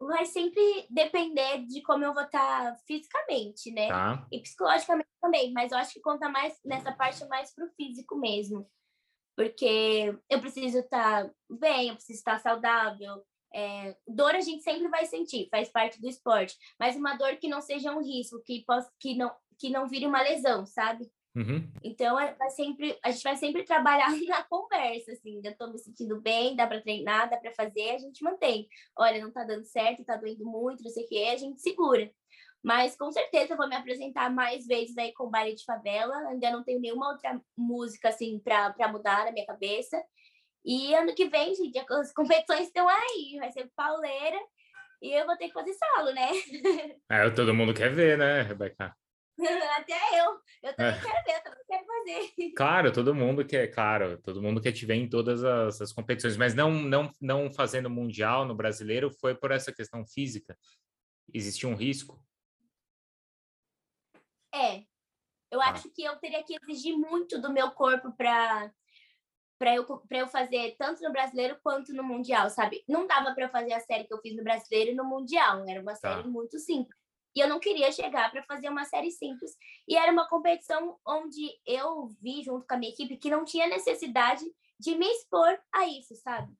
[0.07, 3.87] vai sempre depender de como eu vou estar tá fisicamente, né?
[3.87, 4.27] Tá.
[4.31, 8.69] E psicologicamente também, mas eu acho que conta mais nessa parte mais pro físico mesmo.
[9.35, 13.23] Porque eu preciso estar tá bem, eu preciso estar tá saudável.
[13.53, 17.47] É, dor a gente sempre vai sentir, faz parte do esporte, mas uma dor que
[17.47, 21.09] não seja um risco, que, possa, que, não, que não vire uma lesão, sabe?
[21.36, 21.69] Uhum.
[21.84, 25.78] Então, é, vai sempre, a gente vai sempre trabalhar na conversa, assim, eu tô me
[25.78, 28.67] sentindo bem, dá para treinar, dá para fazer, a gente mantém.
[28.98, 32.10] Olha, não tá dando certo, tá doendo muito, não sei o que, a gente segura.
[32.63, 36.15] Mas com certeza eu vou me apresentar mais vezes aí com o baile de favela.
[36.30, 40.04] Ainda não tenho nenhuma outra música assim para mudar na minha cabeça.
[40.65, 44.39] E ano que vem, gente, as competições estão aí, vai ser pauleira
[45.00, 46.32] e eu vou ter que fazer solo, né?
[47.12, 48.95] É, todo mundo quer ver, né, Rebeca?
[49.78, 50.39] Até eu.
[50.63, 51.02] Eu também é.
[51.02, 51.95] quero ver, eu também quero fazer.
[52.56, 56.38] Claro, todo mundo quer, claro, todo mundo quer te ver em todas as, as, competições,
[56.38, 60.58] mas não, não, não fazendo mundial no brasileiro foi por essa questão física.
[61.34, 62.24] Existia um risco?
[64.54, 64.84] É.
[65.52, 65.69] Eu ah.
[65.69, 68.71] acho que eu teria que exigir muito do meu corpo para
[69.58, 72.84] para eu, eu fazer tanto no brasileiro quanto no mundial, sabe?
[72.88, 75.82] Não dava para fazer a série que eu fiz no brasileiro e no mundial, era
[75.82, 76.17] uma tá.
[76.17, 77.04] série muito simples.
[77.36, 79.52] E eu não queria chegar para fazer uma série simples.
[79.88, 83.67] E era uma competição onde eu vi, junto com a minha equipe, que não tinha
[83.67, 84.45] necessidade
[84.80, 86.54] de me expor a isso, sabe?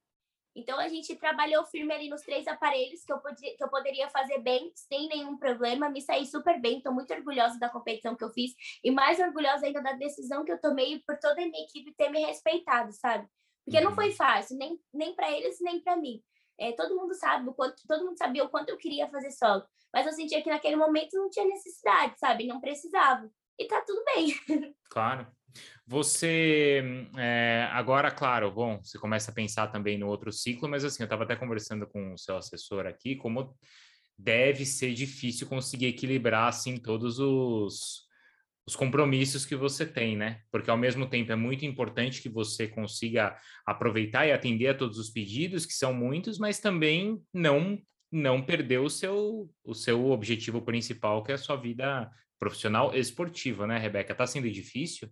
[0.56, 4.10] Então a gente trabalhou firme ali nos três aparelhos que eu, podia, que eu poderia
[4.10, 8.24] fazer bem, sem nenhum problema, me saí super bem, estou muito orgulhosa da competição que
[8.24, 11.64] eu fiz e mais orgulhosa ainda da decisão que eu tomei por toda a minha
[11.64, 13.28] equipe ter me respeitado, sabe?
[13.66, 14.16] Porque não foi uhum.
[14.16, 16.24] fácil, nem, nem para eles, nem para mim.
[16.60, 19.64] É, todo mundo sabe o quanto, todo mundo sabia o quanto eu queria fazer solo,
[19.94, 22.48] mas eu sentia que naquele momento não tinha necessidade, sabe?
[22.48, 23.30] Não precisava.
[23.58, 24.34] E tá tudo bem.
[24.90, 25.28] Claro.
[25.86, 26.82] Você,
[27.18, 31.06] é, agora, claro, bom, você começa a pensar também no outro ciclo, mas assim, eu
[31.06, 33.56] estava até conversando com o seu assessor aqui, como
[34.18, 38.05] deve ser difícil conseguir equilibrar, assim, todos os,
[38.68, 40.42] os compromissos que você tem, né?
[40.52, 44.98] Porque ao mesmo tempo é muito importante que você consiga aproveitar e atender a todos
[44.98, 47.80] os pedidos, que são muitos, mas também não
[48.12, 53.68] não perder o seu o seu objetivo principal, que é a sua vida profissional esportiva,
[53.68, 54.16] né, Rebeca?
[54.16, 55.10] Tá sendo difícil?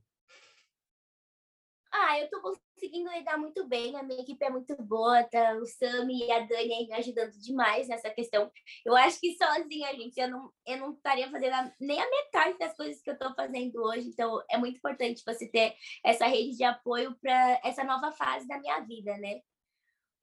[1.91, 2.41] Ah, eu tô
[2.83, 5.53] conseguindo lidar muito bem, a minha equipe é muito boa, tá?
[5.55, 8.51] O Sami e a Dani aí me ajudando demais nessa questão.
[8.85, 12.75] Eu acho que sozinha, gente, eu não, eu não estaria fazendo nem a metade das
[12.75, 16.63] coisas que eu tô fazendo hoje, então é muito importante você ter essa rede de
[16.65, 19.41] apoio para essa nova fase da minha vida, né?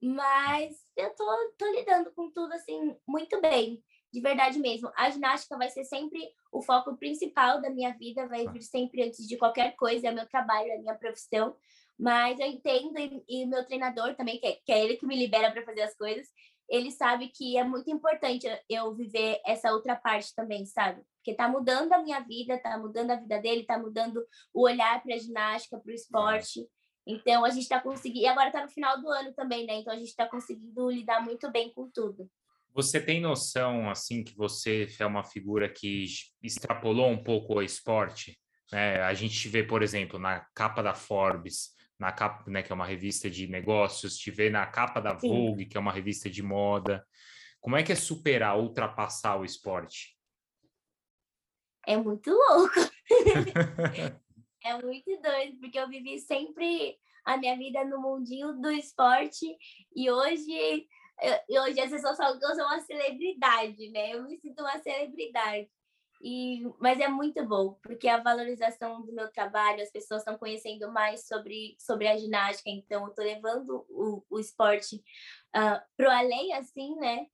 [0.03, 1.25] Mas eu tô,
[1.57, 4.91] tô lidando com tudo assim muito bem de verdade mesmo.
[4.97, 6.21] A ginástica vai ser sempre
[6.53, 10.27] o foco principal da minha vida, vai vir sempre antes de qualquer coisa, é meu
[10.27, 11.57] trabalho, é minha profissão.
[12.01, 12.95] Mas eu entendo,
[13.29, 15.83] e, o meu treinador também, que é, que é ele que me libera para fazer
[15.83, 16.27] as coisas,
[16.67, 21.03] ele sabe que é muito importante eu viver essa outra parte também, sabe?
[21.17, 25.03] Porque tá mudando a minha vida, tá mudando a vida dele, tá mudando o olhar
[25.03, 26.67] para a ginástica, para o esporte.
[27.07, 29.75] Então a gente está conseguindo, e agora está no final do ano também, né?
[29.75, 32.31] Então a gente está conseguindo lidar muito bem com tudo.
[32.73, 36.07] Você tem noção, assim, que você é uma figura que
[36.43, 38.39] extrapolou um pouco o esporte?
[38.73, 39.03] Né?
[39.03, 42.87] A gente vê, por exemplo, na capa da Forbes, na capa, né, que é uma
[42.87, 45.69] revista de negócios, te vê na capa da Vogue, Sim.
[45.69, 47.07] que é uma revista de moda.
[47.61, 50.19] Como é que é superar, ultrapassar o esporte?
[51.87, 52.75] É muito louco.
[54.65, 59.47] é muito doido, porque eu vivi sempre a minha vida no mundinho do esporte
[59.95, 60.89] e hoje
[61.51, 64.15] eu, hoje as pessoas falam que eu sou uma celebridade, né?
[64.15, 65.69] Eu me sinto uma celebridade.
[66.23, 70.93] E, mas é muito bom, porque a valorização do meu trabalho, as pessoas estão conhecendo
[70.93, 75.01] mais sobre, sobre a ginástica, então eu estou levando o, o esporte uh,
[75.55, 77.27] ah, para além, assim, né?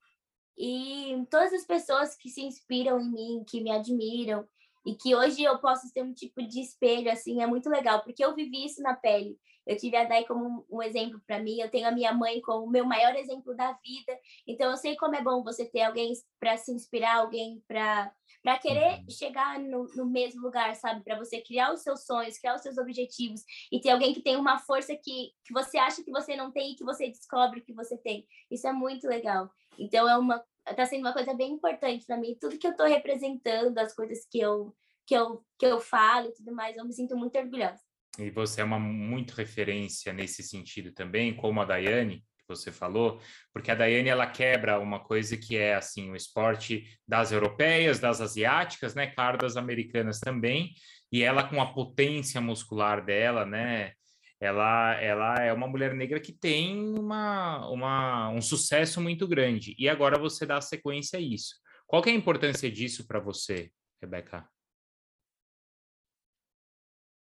[0.56, 4.48] E todas as pessoas que se inspiram em mim, que me admiram,
[4.86, 8.24] e que hoje eu posso ser um tipo de espelho, assim, é muito legal, porque
[8.24, 9.36] eu vivi isso na pele.
[9.66, 12.66] Eu tive a Dai como um, exemplo para mim, eu tenho a minha mãe como
[12.66, 14.16] o meu maior exemplo da vida.
[14.46, 18.58] Então eu sei como é bom você ter alguém para se inspirar, alguém para para
[18.60, 19.10] querer uhum.
[19.10, 21.02] chegar no, no mesmo lugar, sabe?
[21.02, 23.40] Para você criar os seus sonhos, criar os seus objetivos
[23.72, 26.70] e ter alguém que tem uma força que, que você acha que você não tem
[26.70, 28.24] e que você descobre que você tem.
[28.48, 29.50] Isso é muito legal.
[29.76, 32.36] Então é uma tá sendo uma coisa bem importante para mim.
[32.40, 34.74] Tudo que eu estou representando, as coisas que eu
[35.06, 37.80] que eu que eu falo e tudo mais, eu me sinto muito orgulhosa.
[38.18, 43.20] E você é uma muito referência nesse sentido também, como a Daiane, você falou,
[43.52, 48.20] porque a Daiane ela quebra uma coisa que é assim o esporte das europeias, das
[48.20, 50.72] asiáticas, né, claro, das americanas também,
[51.10, 53.92] e ela com a potência muscular dela, né,
[54.40, 59.74] ela, ela é uma mulher negra que tem uma, uma, um sucesso muito grande.
[59.78, 61.54] E agora você dá sequência a isso.
[61.86, 63.70] Qual é a importância disso para você,
[64.00, 64.48] Rebeca?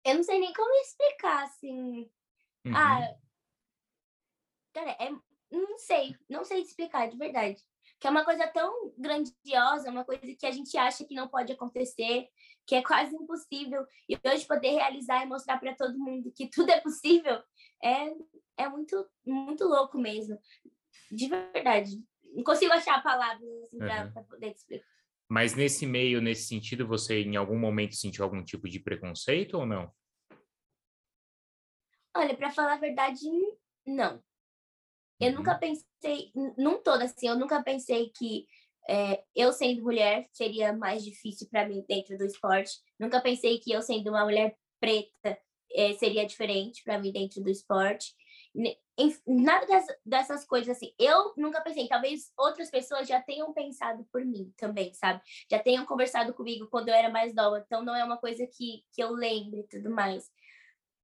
[0.04, 2.10] Eu não sei nem como explicar, assim.
[2.68, 2.76] Ah, uhum.
[2.76, 3.15] Ah,
[4.74, 5.12] cara, é,
[5.52, 7.62] não sei, não sei explicar, de verdade.
[8.00, 11.52] Que é uma coisa tão grandiosa, uma coisa que a gente acha que não pode
[11.52, 12.28] acontecer,
[12.65, 13.86] que é quase impossível.
[14.10, 17.41] E hoje poder realizar e mostrar para todo mundo que tudo é possível
[17.84, 18.12] é,
[18.58, 20.39] é muito, muito louco mesmo.
[21.12, 21.91] De verdade.
[22.34, 24.12] Não consigo achar palavras assim, uhum.
[24.12, 24.86] para poder explicar.
[25.28, 29.65] Mas nesse meio, nesse sentido, você em algum momento sentiu algum tipo de preconceito ou
[29.65, 29.91] não?
[32.15, 33.21] Olha, para falar a verdade,
[33.86, 34.23] não.
[35.19, 35.36] Eu uhum.
[35.38, 38.45] nunca pensei, num todo assim, eu nunca pensei que
[38.88, 42.74] é, eu sendo mulher seria mais difícil para mim dentro do esporte.
[43.00, 45.38] Nunca pensei que eu sendo uma mulher preta
[45.74, 48.13] é, seria diferente para mim dentro do esporte
[49.28, 50.93] nada dessas, dessas coisas assim.
[50.98, 55.21] Eu nunca pensei, talvez outras pessoas já tenham pensado por mim também, sabe?
[55.50, 58.84] Já tenham conversado comigo quando eu era mais nova, então não é uma coisa que,
[58.93, 60.32] que eu lembre e tudo mais.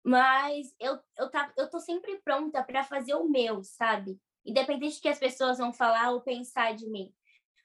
[0.03, 4.19] Mas eu, eu, tá, eu tô sempre pronta para fazer o meu, sabe?
[4.45, 7.13] Independente do que as pessoas vão falar ou pensar de mim.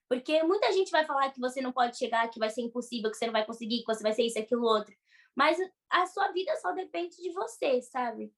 [0.09, 3.17] Porque muita gente vai falar que você não pode chegar, que vai ser impossível, que
[3.17, 4.95] você não vai conseguir, que você vai ser isso, aquilo, outro.
[5.35, 5.59] Mas
[5.91, 8.33] a sua vida só depende de você, sabe?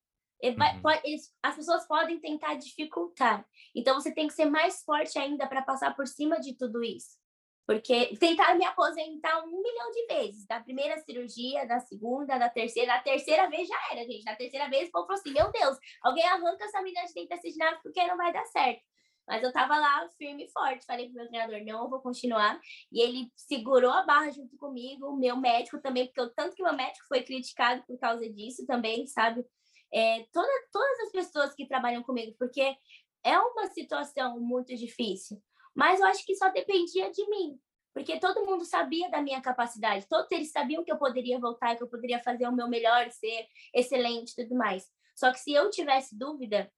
[0.56, 0.82] Vai, uhum.
[0.82, 3.44] pode, eles, as pessoas podem tentar dificultar.
[3.74, 7.18] Então você tem que ser mais forte ainda para passar por cima de tudo isso.
[7.66, 10.46] Porque tentaram me aposentar um milhão de vezes.
[10.46, 12.94] Da primeira cirurgia, da segunda, da terceira.
[12.94, 14.24] Da terceira vez já era, gente.
[14.24, 17.28] Na terceira vez o povo falou assim: Meu Deus, alguém arranca essa menina de dentro
[17.28, 18.80] desse ginásio porque não vai dar certo.
[19.28, 20.86] Mas eu tava lá firme e forte.
[20.86, 22.58] Falei pro meu treinador: Não, eu vou continuar.
[22.90, 25.14] E ele segurou a barra junto comigo.
[25.16, 29.06] Meu médico também, porque eu, tanto que meu médico foi criticado por causa disso também,
[29.06, 29.44] sabe?
[29.92, 32.74] É, toda, todas as pessoas que trabalham comigo, porque
[33.22, 35.40] é uma situação muito difícil.
[35.74, 37.58] Mas eu acho que só dependia de mim,
[37.94, 41.82] porque todo mundo sabia da minha capacidade, todos eles sabiam que eu poderia voltar, que
[41.82, 44.90] eu poderia fazer o meu melhor, ser excelente e tudo mais.
[45.14, 46.70] Só que se eu tivesse dúvida,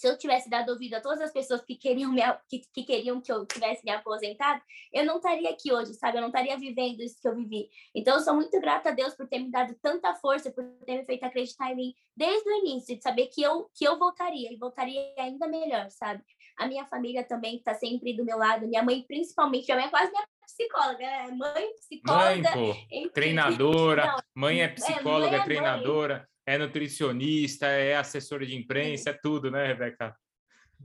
[0.00, 3.20] se eu tivesse dado ouvido a todas as pessoas que queriam, me, que, que, queriam
[3.20, 6.16] que eu tivesse me aposentado, eu não estaria aqui hoje, sabe?
[6.16, 7.68] Eu não estaria vivendo isso que eu vivi.
[7.94, 10.96] Então, eu sou muito grata a Deus por ter me dado tanta força, por ter
[10.96, 14.50] me feito acreditar em mim desde o início, de saber que eu, que eu voltaria,
[14.50, 16.22] e voltaria ainda melhor, sabe?
[16.56, 19.90] A minha família também está sempre do meu lado, minha mãe principalmente, minha mãe é
[19.90, 21.30] quase minha psicóloga, né?
[21.32, 22.56] Mãe, psicóloga.
[22.56, 26.26] Mãe, pô, treinadora, não, mãe é psicóloga, é, é treinadora.
[26.50, 30.16] É nutricionista, é assessora de imprensa, é tudo, né, Rebeca?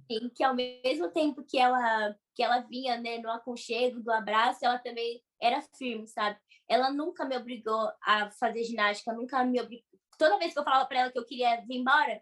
[0.06, 4.63] Sim, que ao mesmo tempo que ela que ela vinha né, no aconchego do abraço,
[4.63, 6.38] ela também era firme, sabe?
[6.69, 9.86] Ela nunca me obrigou a fazer ginástica, nunca me obrigou.
[10.19, 12.21] Toda vez que eu falava para ela que eu queria vir embora,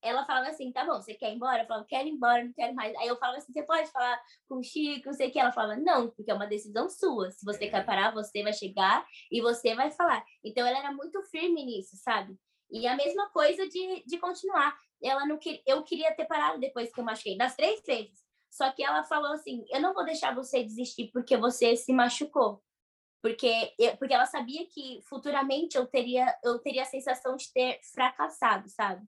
[0.00, 1.62] ela falava assim, tá bom, você quer ir embora?
[1.62, 2.94] Eu falava, quero ir embora, não quero mais.
[2.98, 4.16] Aí eu falava assim, você pode falar
[4.48, 5.40] com o Chico, não sei o que.
[5.40, 7.32] Ela falava, não, porque é uma decisão sua.
[7.32, 10.24] Se você quer parar, você vai chegar e você vai falar.
[10.44, 12.36] Então ela era muito firme nisso, sabe?
[12.70, 14.76] E a mesma coisa de, de continuar.
[15.02, 18.24] Ela não que, eu queria ter parado depois que eu machuquei, das três vezes.
[18.50, 22.62] Só que ela falou assim: eu não vou deixar você desistir porque você se machucou.
[23.22, 28.68] Porque, porque ela sabia que futuramente eu teria, eu teria a sensação de ter fracassado,
[28.68, 29.04] sabe?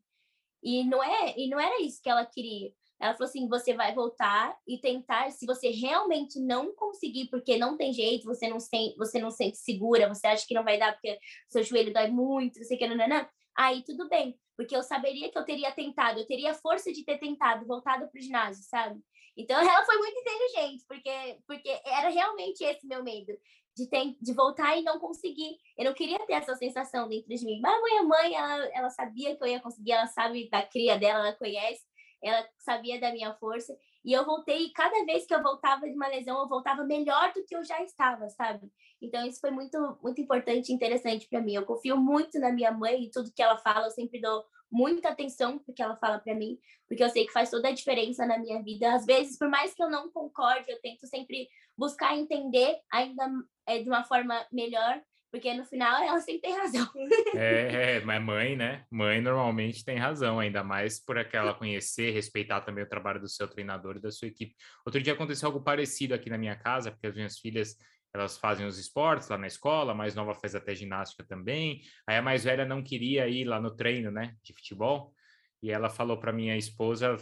[0.62, 2.72] E não, é, e não era isso que ela queria.
[3.00, 5.30] Ela falou assim: você vai voltar e tentar.
[5.30, 9.56] Se você realmente não conseguir, porque não tem jeito, você não sente, você não sente
[9.56, 11.18] segura, você acha que não vai dar porque
[11.48, 15.30] seu joelho dói muito, você quer, não, não, não aí tudo bem, porque eu saberia
[15.30, 19.00] que eu teria tentado, eu teria força de ter tentado, voltado para o ginásio, sabe?
[19.36, 23.32] Então ela foi muito inteligente, porque, porque era realmente esse meu medo,
[23.76, 25.56] de, ter, de voltar e não conseguir.
[25.76, 27.60] Eu não queria ter essa sensação dentro de mim.
[27.60, 30.62] Mas a mãe, a mãe, ela, ela sabia que eu ia conseguir, ela sabe da
[30.62, 31.84] cria dela, ela conhece,
[32.22, 33.76] ela sabia da minha força.
[34.04, 37.32] E eu voltei, e cada vez que eu voltava de uma lesão, eu voltava melhor
[37.32, 38.70] do que eu já estava, sabe?
[39.02, 41.54] Então, isso foi muito, muito importante e interessante para mim.
[41.54, 45.08] Eu confio muito na minha mãe e tudo que ela fala, eu sempre dou muita
[45.08, 48.38] atenção porque ela fala para mim, porque eu sei que faz toda a diferença na
[48.38, 48.92] minha vida.
[48.94, 53.30] Às vezes, por mais que eu não concorde, eu tento sempre buscar entender ainda
[53.66, 56.88] é, de uma forma melhor porque no final ela sempre tem razão.
[57.34, 58.84] É, é, mas mãe, né?
[58.90, 63.46] Mãe normalmente tem razão, ainda mais por aquela conhecer, respeitar também o trabalho do seu
[63.46, 64.54] treinador e da sua equipe.
[64.84, 67.76] Outro dia aconteceu algo parecido aqui na minha casa, porque as minhas filhas
[68.14, 71.82] elas fazem os esportes lá na escola, a mais nova faz até ginástica também.
[72.06, 75.12] Aí a mais velha não queria ir lá no treino, né, de futebol
[75.62, 77.16] e ela falou para minha esposa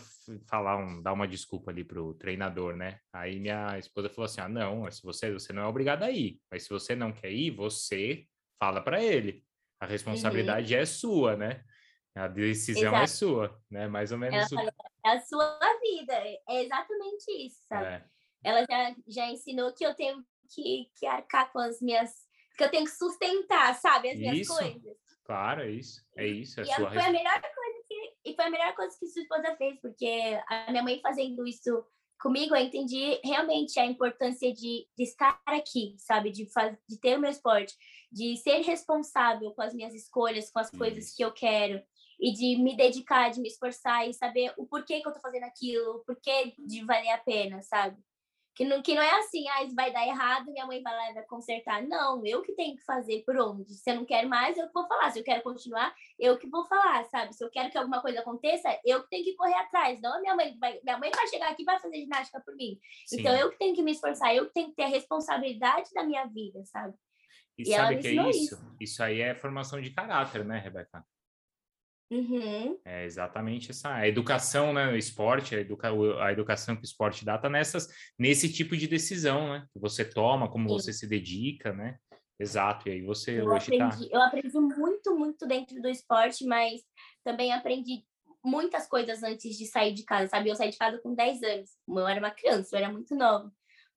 [0.46, 3.01] falar um, dar uma desculpa ali pro treinador, né?
[3.12, 6.38] Aí minha esposa falou assim: "Ah, não, se você você não é obrigada a ir,
[6.51, 8.27] mas se você não quer ir, você
[8.59, 9.44] fala para ele.
[9.81, 10.81] A responsabilidade uhum.
[10.81, 11.64] é sua, né?
[12.14, 13.03] A decisão é Exato.
[13.03, 13.88] é sua, né?
[13.88, 14.37] Mais ou menos.
[14.37, 14.72] Ela falou,
[15.05, 17.87] é a sua vida, é exatamente isso, sabe?
[17.87, 18.05] É.
[18.42, 22.11] Ela já, já ensinou que eu tenho que, que arcar com as minhas,
[22.57, 24.57] que eu tenho que sustentar, sabe, as minhas isso.
[24.57, 24.96] coisas.
[25.25, 26.61] Claro, é isso, é isso.
[26.61, 27.65] É e sua foi a melhor coisa
[28.27, 31.85] e foi a melhor coisa que sua esposa fez, porque a minha mãe fazendo isso
[32.21, 36.31] comigo, eu entendi realmente a importância de, de estar aqui, sabe?
[36.31, 37.75] De, faz, de ter o meu esporte,
[38.11, 40.79] de ser responsável com as minhas escolhas, com as isso.
[40.79, 41.83] coisas que eu quero,
[42.19, 45.45] e de me dedicar, de me esforçar e saber o porquê que eu tô fazendo
[45.45, 47.97] aquilo, o porquê de valer a pena, sabe?
[48.57, 51.11] Que não, que não é assim, ah, isso vai dar errado, minha mãe vai lá
[51.11, 51.87] e vai consertar.
[51.87, 53.75] Não, eu que tenho que fazer por onde.
[53.75, 55.11] Se eu não quero mais, eu que vou falar.
[55.11, 57.35] Se eu quero continuar, eu que vou falar, sabe?
[57.35, 60.00] Se eu quero que alguma coisa aconteça, eu que tenho que correr atrás.
[60.00, 60.57] Não a minha mãe.
[60.59, 62.81] Vai, minha mãe vai chegar aqui e vai fazer ginástica por mim.
[63.04, 63.21] Sim.
[63.21, 66.02] Então eu que tenho que me esforçar, eu que tenho que ter a responsabilidade da
[66.02, 66.94] minha vida, sabe?
[67.59, 68.54] E, e sabe que é isso?
[68.54, 68.77] isso?
[68.81, 71.04] Isso aí é formação de caráter, né, Rebeca?
[72.11, 72.79] Uhum.
[72.85, 74.92] É exatamente essa a educação, né?
[74.92, 75.90] O esporte, a, educa,
[76.23, 77.88] a educação que o esporte dá tá nessas,
[78.19, 79.67] nesse tipo de decisão, né?
[79.73, 80.75] Que você toma, como Sim.
[80.75, 81.96] você se dedica, né?
[82.38, 84.17] Exato, e aí você eu hoje tá aprendi, tá...
[84.17, 86.83] Eu aprendi muito, muito dentro do esporte, mas
[87.25, 88.04] também aprendi
[88.44, 90.48] muitas coisas antes de sair de casa, sabe?
[90.48, 93.50] Eu saí de casa com 10 anos, eu era uma criança, eu era muito nova.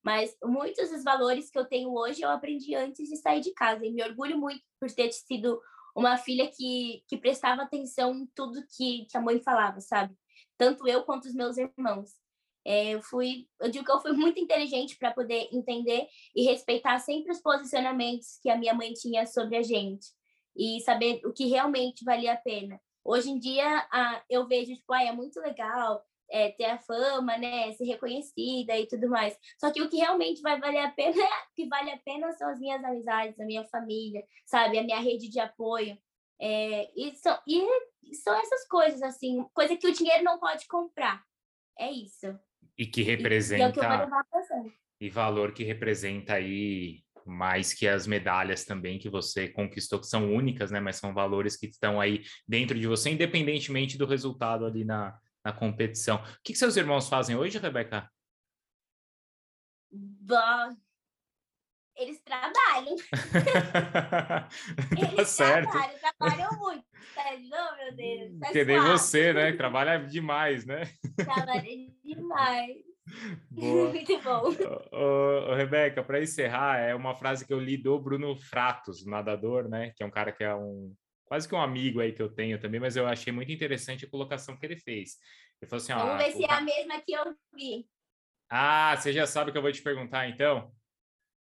[0.03, 3.86] Mas muitos dos valores que eu tenho hoje eu aprendi antes de sair de casa.
[3.86, 5.62] E me orgulho muito por ter sido
[6.00, 10.16] uma filha que, que prestava atenção em tudo que, que a mãe falava, sabe?
[10.58, 12.12] Tanto eu quanto os meus irmãos.
[12.66, 17.00] É, eu fui, eu digo que eu fui muito inteligente para poder entender e respeitar
[17.00, 20.08] sempre os posicionamentos que a minha mãe tinha sobre a gente
[20.56, 22.80] e saber o que realmente valia a pena.
[23.04, 27.38] Hoje em dia, a, eu vejo, tipo, ah, é muito legal é, ter a fama,
[27.38, 29.36] né, ser reconhecida e tudo mais.
[29.59, 31.13] Só que o que realmente vai valer a pena,
[31.55, 35.30] que vale a pena são as minhas amizades, a minha família, sabe, a minha rede
[35.30, 35.97] de apoio.
[36.41, 41.23] É, e, são, e são essas coisas, assim, coisa que o dinheiro não pode comprar.
[41.77, 42.38] É isso.
[42.77, 43.61] E que representa.
[43.63, 44.25] E, é o que eu vou levar
[44.99, 50.34] e valor que representa aí mais que as medalhas também que você conquistou, que são
[50.34, 50.80] únicas, né?
[50.80, 55.17] Mas são valores que estão aí dentro de você, independentemente do resultado ali na,
[55.50, 56.18] na competição.
[56.18, 58.10] O que, que seus irmãos fazem hoje, Rebeca?
[59.91, 60.78] Bom,
[61.97, 62.95] eles trabalham.
[64.97, 65.72] eles tá certo.
[65.72, 66.86] trabalham, trabalham muito.
[67.50, 68.52] Não, meu Deus.
[68.52, 69.52] Que nem você, né?
[69.54, 70.84] Trabalha demais, né?
[71.16, 71.64] Trabalha
[72.04, 72.78] demais.
[73.50, 73.89] Boa.
[73.91, 74.52] Muito bom.
[74.91, 79.68] Ô, ô, Rebeca, para encerrar, é uma frase que eu li do Bruno Fratos, nadador,
[79.68, 79.91] né?
[79.95, 80.93] Que é um cara que é um
[81.30, 84.09] quase que um amigo aí que eu tenho também, mas eu achei muito interessante a
[84.09, 85.17] colocação que ele fez.
[85.61, 87.23] Ele falou assim: Vamos ó, ver se é a mesma que eu
[87.53, 87.88] vi.
[88.49, 90.73] Ah, você já sabe o que eu vou te perguntar, então?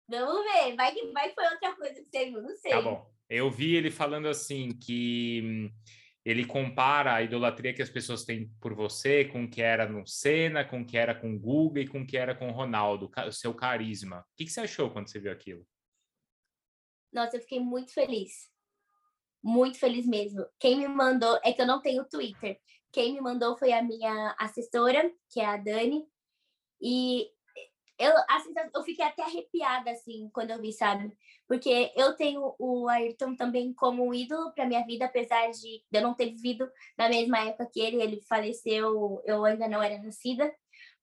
[0.09, 2.71] Vamos ver, vai que, vai que foi outra coisa que você viu, não sei.
[2.71, 3.15] Tá bom.
[3.29, 5.71] Eu vi ele falando assim que hum,
[6.25, 10.07] ele compara a idolatria que as pessoas têm por você com o que era no
[10.07, 12.53] Senna, com o que era com o Guga e com o que era com o
[12.53, 14.21] Ronaldo, o seu carisma.
[14.21, 15.67] O que, que você achou quando você viu aquilo?
[17.13, 18.54] Nossa, eu fiquei muito feliz.
[19.45, 20.47] Muito feliz mesmo.
[20.59, 22.59] Quem me mandou, é que eu não tenho Twitter.
[22.91, 26.03] Quem me mandou foi a minha assessora, que é a Dani.
[26.81, 27.29] E
[27.99, 31.15] eu, assim, eu fiquei até arrepiada, assim, quando eu vi, sabe?
[31.47, 36.01] Porque eu tenho o Ayrton também como um ídolo para minha vida, apesar de eu
[36.01, 36.67] não ter vivido
[36.97, 38.01] na mesma época que ele.
[38.03, 40.51] Ele faleceu, eu ainda não era nascida.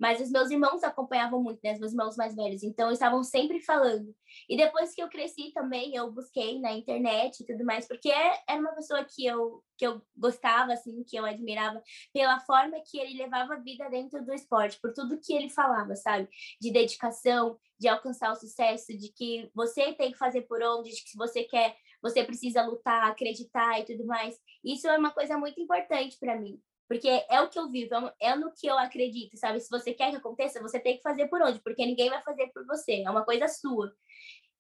[0.02, 1.74] Mas os meus irmãos acompanhavam muito, né?
[1.74, 2.64] Os meus irmãos mais velhos.
[2.64, 4.16] Então, eles estavam sempre falando.
[4.50, 8.42] E depois que eu cresci também, eu busquei na internet e tudo mais, porque é,
[8.50, 12.98] era uma pessoa que eu, que eu gostava, assim, que eu admirava, pela forma que
[12.98, 16.28] ele levava a vida dentro do esporte, por tudo que ele falava, sabe?
[16.60, 21.04] De dedicação, de alcançar o sucesso, de que você tem que fazer por onde, de
[21.04, 24.36] que se você quer, você precisa lutar, acreditar e tudo mais.
[24.66, 26.60] Isso é uma coisa muito importante para mim.
[26.92, 29.62] Porque é o que eu vivo, é, é no que eu acredito, sabe?
[29.62, 31.62] Se você quer que aconteça, você tem que fazer por onde?
[31.62, 33.94] Porque ninguém vai fazer por você, é uma coisa sua.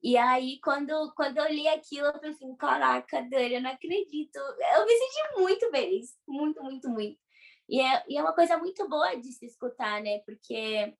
[0.01, 4.37] E aí, quando, quando eu li aquilo, eu pensei assim, caraca, Dani, eu não acredito.
[4.37, 7.19] Eu me senti muito feliz, muito, muito, muito.
[7.67, 10.19] E é, e é uma coisa muito boa de se escutar, né?
[10.19, 10.95] Porque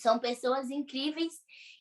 [0.00, 1.34] são pessoas incríveis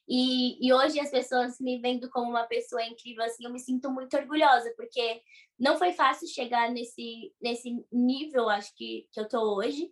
[0.08, 3.92] e, e hoje as pessoas me vendo como uma pessoa incrível, assim, eu me sinto
[3.92, 5.22] muito orgulhosa, porque
[5.58, 9.92] não foi fácil chegar nesse, nesse nível, acho que, que eu tô hoje,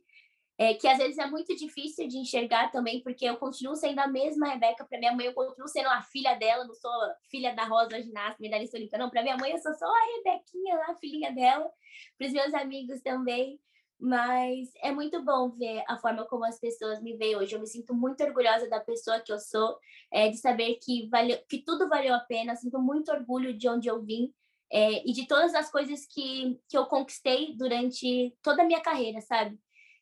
[0.58, 4.08] é, que às vezes é muito difícil de enxergar também, porque eu continuo sendo a
[4.08, 6.92] mesma Rebeca para minha mãe, eu continuo sendo a filha dela, não sou
[7.30, 10.76] filha da Rosa, ginasta, medalhista olímpica, não, para minha mãe eu sou só a Rebequinha,
[10.88, 11.70] a filhinha dela,
[12.18, 13.60] para os meus amigos também.
[14.00, 17.56] Mas é muito bom ver a forma como as pessoas me veem hoje.
[17.56, 19.78] Eu me sinto muito orgulhosa da pessoa que eu sou,
[20.12, 22.56] é, de saber que, valeu, que tudo valeu a pena.
[22.56, 24.32] Sinto muito orgulho de onde eu vim
[24.72, 29.22] é, e de todas as coisas que, que eu conquistei durante toda a minha carreira,
[29.22, 29.58] sabe?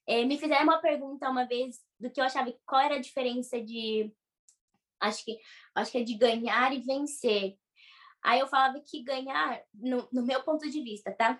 [0.08, 3.62] É, me fizeram uma pergunta uma vez do que eu achava qual era a diferença
[3.62, 4.12] de
[5.00, 5.40] acho que
[5.74, 7.58] acho que é de ganhar e vencer.
[8.24, 11.40] Aí eu falava que ganhar, no, no meu ponto de vista, tá?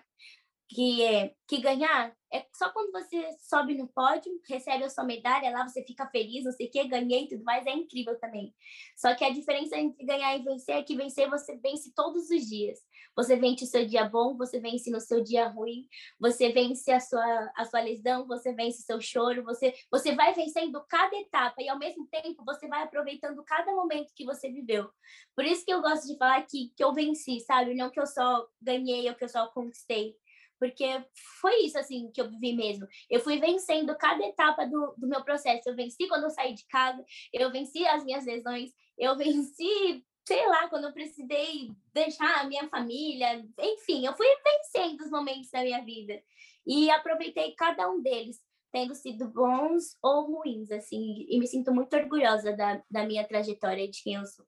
[0.68, 5.50] Que é que ganhar é só quando você sobe no pódio, recebe a sua medalha
[5.50, 8.52] lá, você fica feliz, não sei o que, ganhei e tudo mais, é incrível também.
[8.96, 12.46] Só que a diferença entre ganhar e vencer é que vencer você vence todos os
[12.46, 12.80] dias.
[13.14, 15.86] Você vence o seu dia bom, você vence no seu dia ruim,
[16.18, 20.34] você vence a sua, a sua lesão, você vence o seu choro, você, você vai
[20.34, 24.90] vencendo cada etapa e ao mesmo tempo você vai aproveitando cada momento que você viveu.
[25.34, 27.74] Por isso que eu gosto de falar que, que eu venci, sabe?
[27.74, 30.16] Não que eu só ganhei ou que eu só conquistei
[30.58, 31.04] porque
[31.40, 32.86] foi isso assim que eu vivi mesmo.
[33.10, 35.68] Eu fui vencendo cada etapa do, do meu processo.
[35.68, 40.46] Eu venci quando eu saí de casa, eu venci as minhas lesões, eu venci, sei
[40.48, 45.62] lá, quando eu precisei deixar a minha família, enfim, eu fui vencendo os momentos da
[45.62, 46.20] minha vida
[46.66, 48.38] e aproveitei cada um deles,
[48.72, 53.88] tendo sido bons ou ruins, assim, e me sinto muito orgulhosa da, da minha trajetória
[53.88, 54.44] de quem eu sou.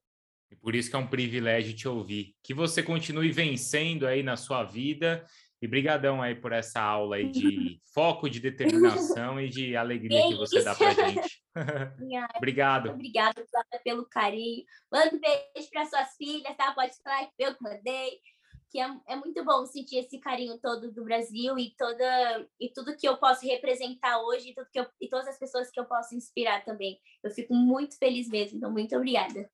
[0.50, 2.34] E por isso que é um privilégio te ouvir.
[2.42, 5.24] Que você continue vencendo aí na sua vida
[5.60, 10.36] e brigadão aí por essa aula aí de foco, de determinação e de alegria que
[10.36, 11.42] você dá pra gente.
[12.36, 12.90] Obrigado.
[12.90, 13.44] Obrigada
[13.82, 14.64] pelo carinho.
[14.90, 16.72] Manda um beijo para suas filhas, tá?
[16.72, 18.20] Pode falar que eu mandei.
[18.70, 22.94] Que é, é muito bom sentir esse carinho todo do Brasil e toda e tudo
[22.98, 25.86] que eu posso representar hoje e, tudo que eu, e todas as pessoas que eu
[25.86, 27.00] posso inspirar também.
[27.24, 28.58] Eu fico muito feliz mesmo.
[28.58, 29.50] Então, muito obrigada.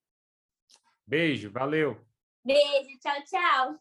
[1.07, 2.05] Beijo, valeu.
[2.45, 3.79] Beijo, tchau, tchau.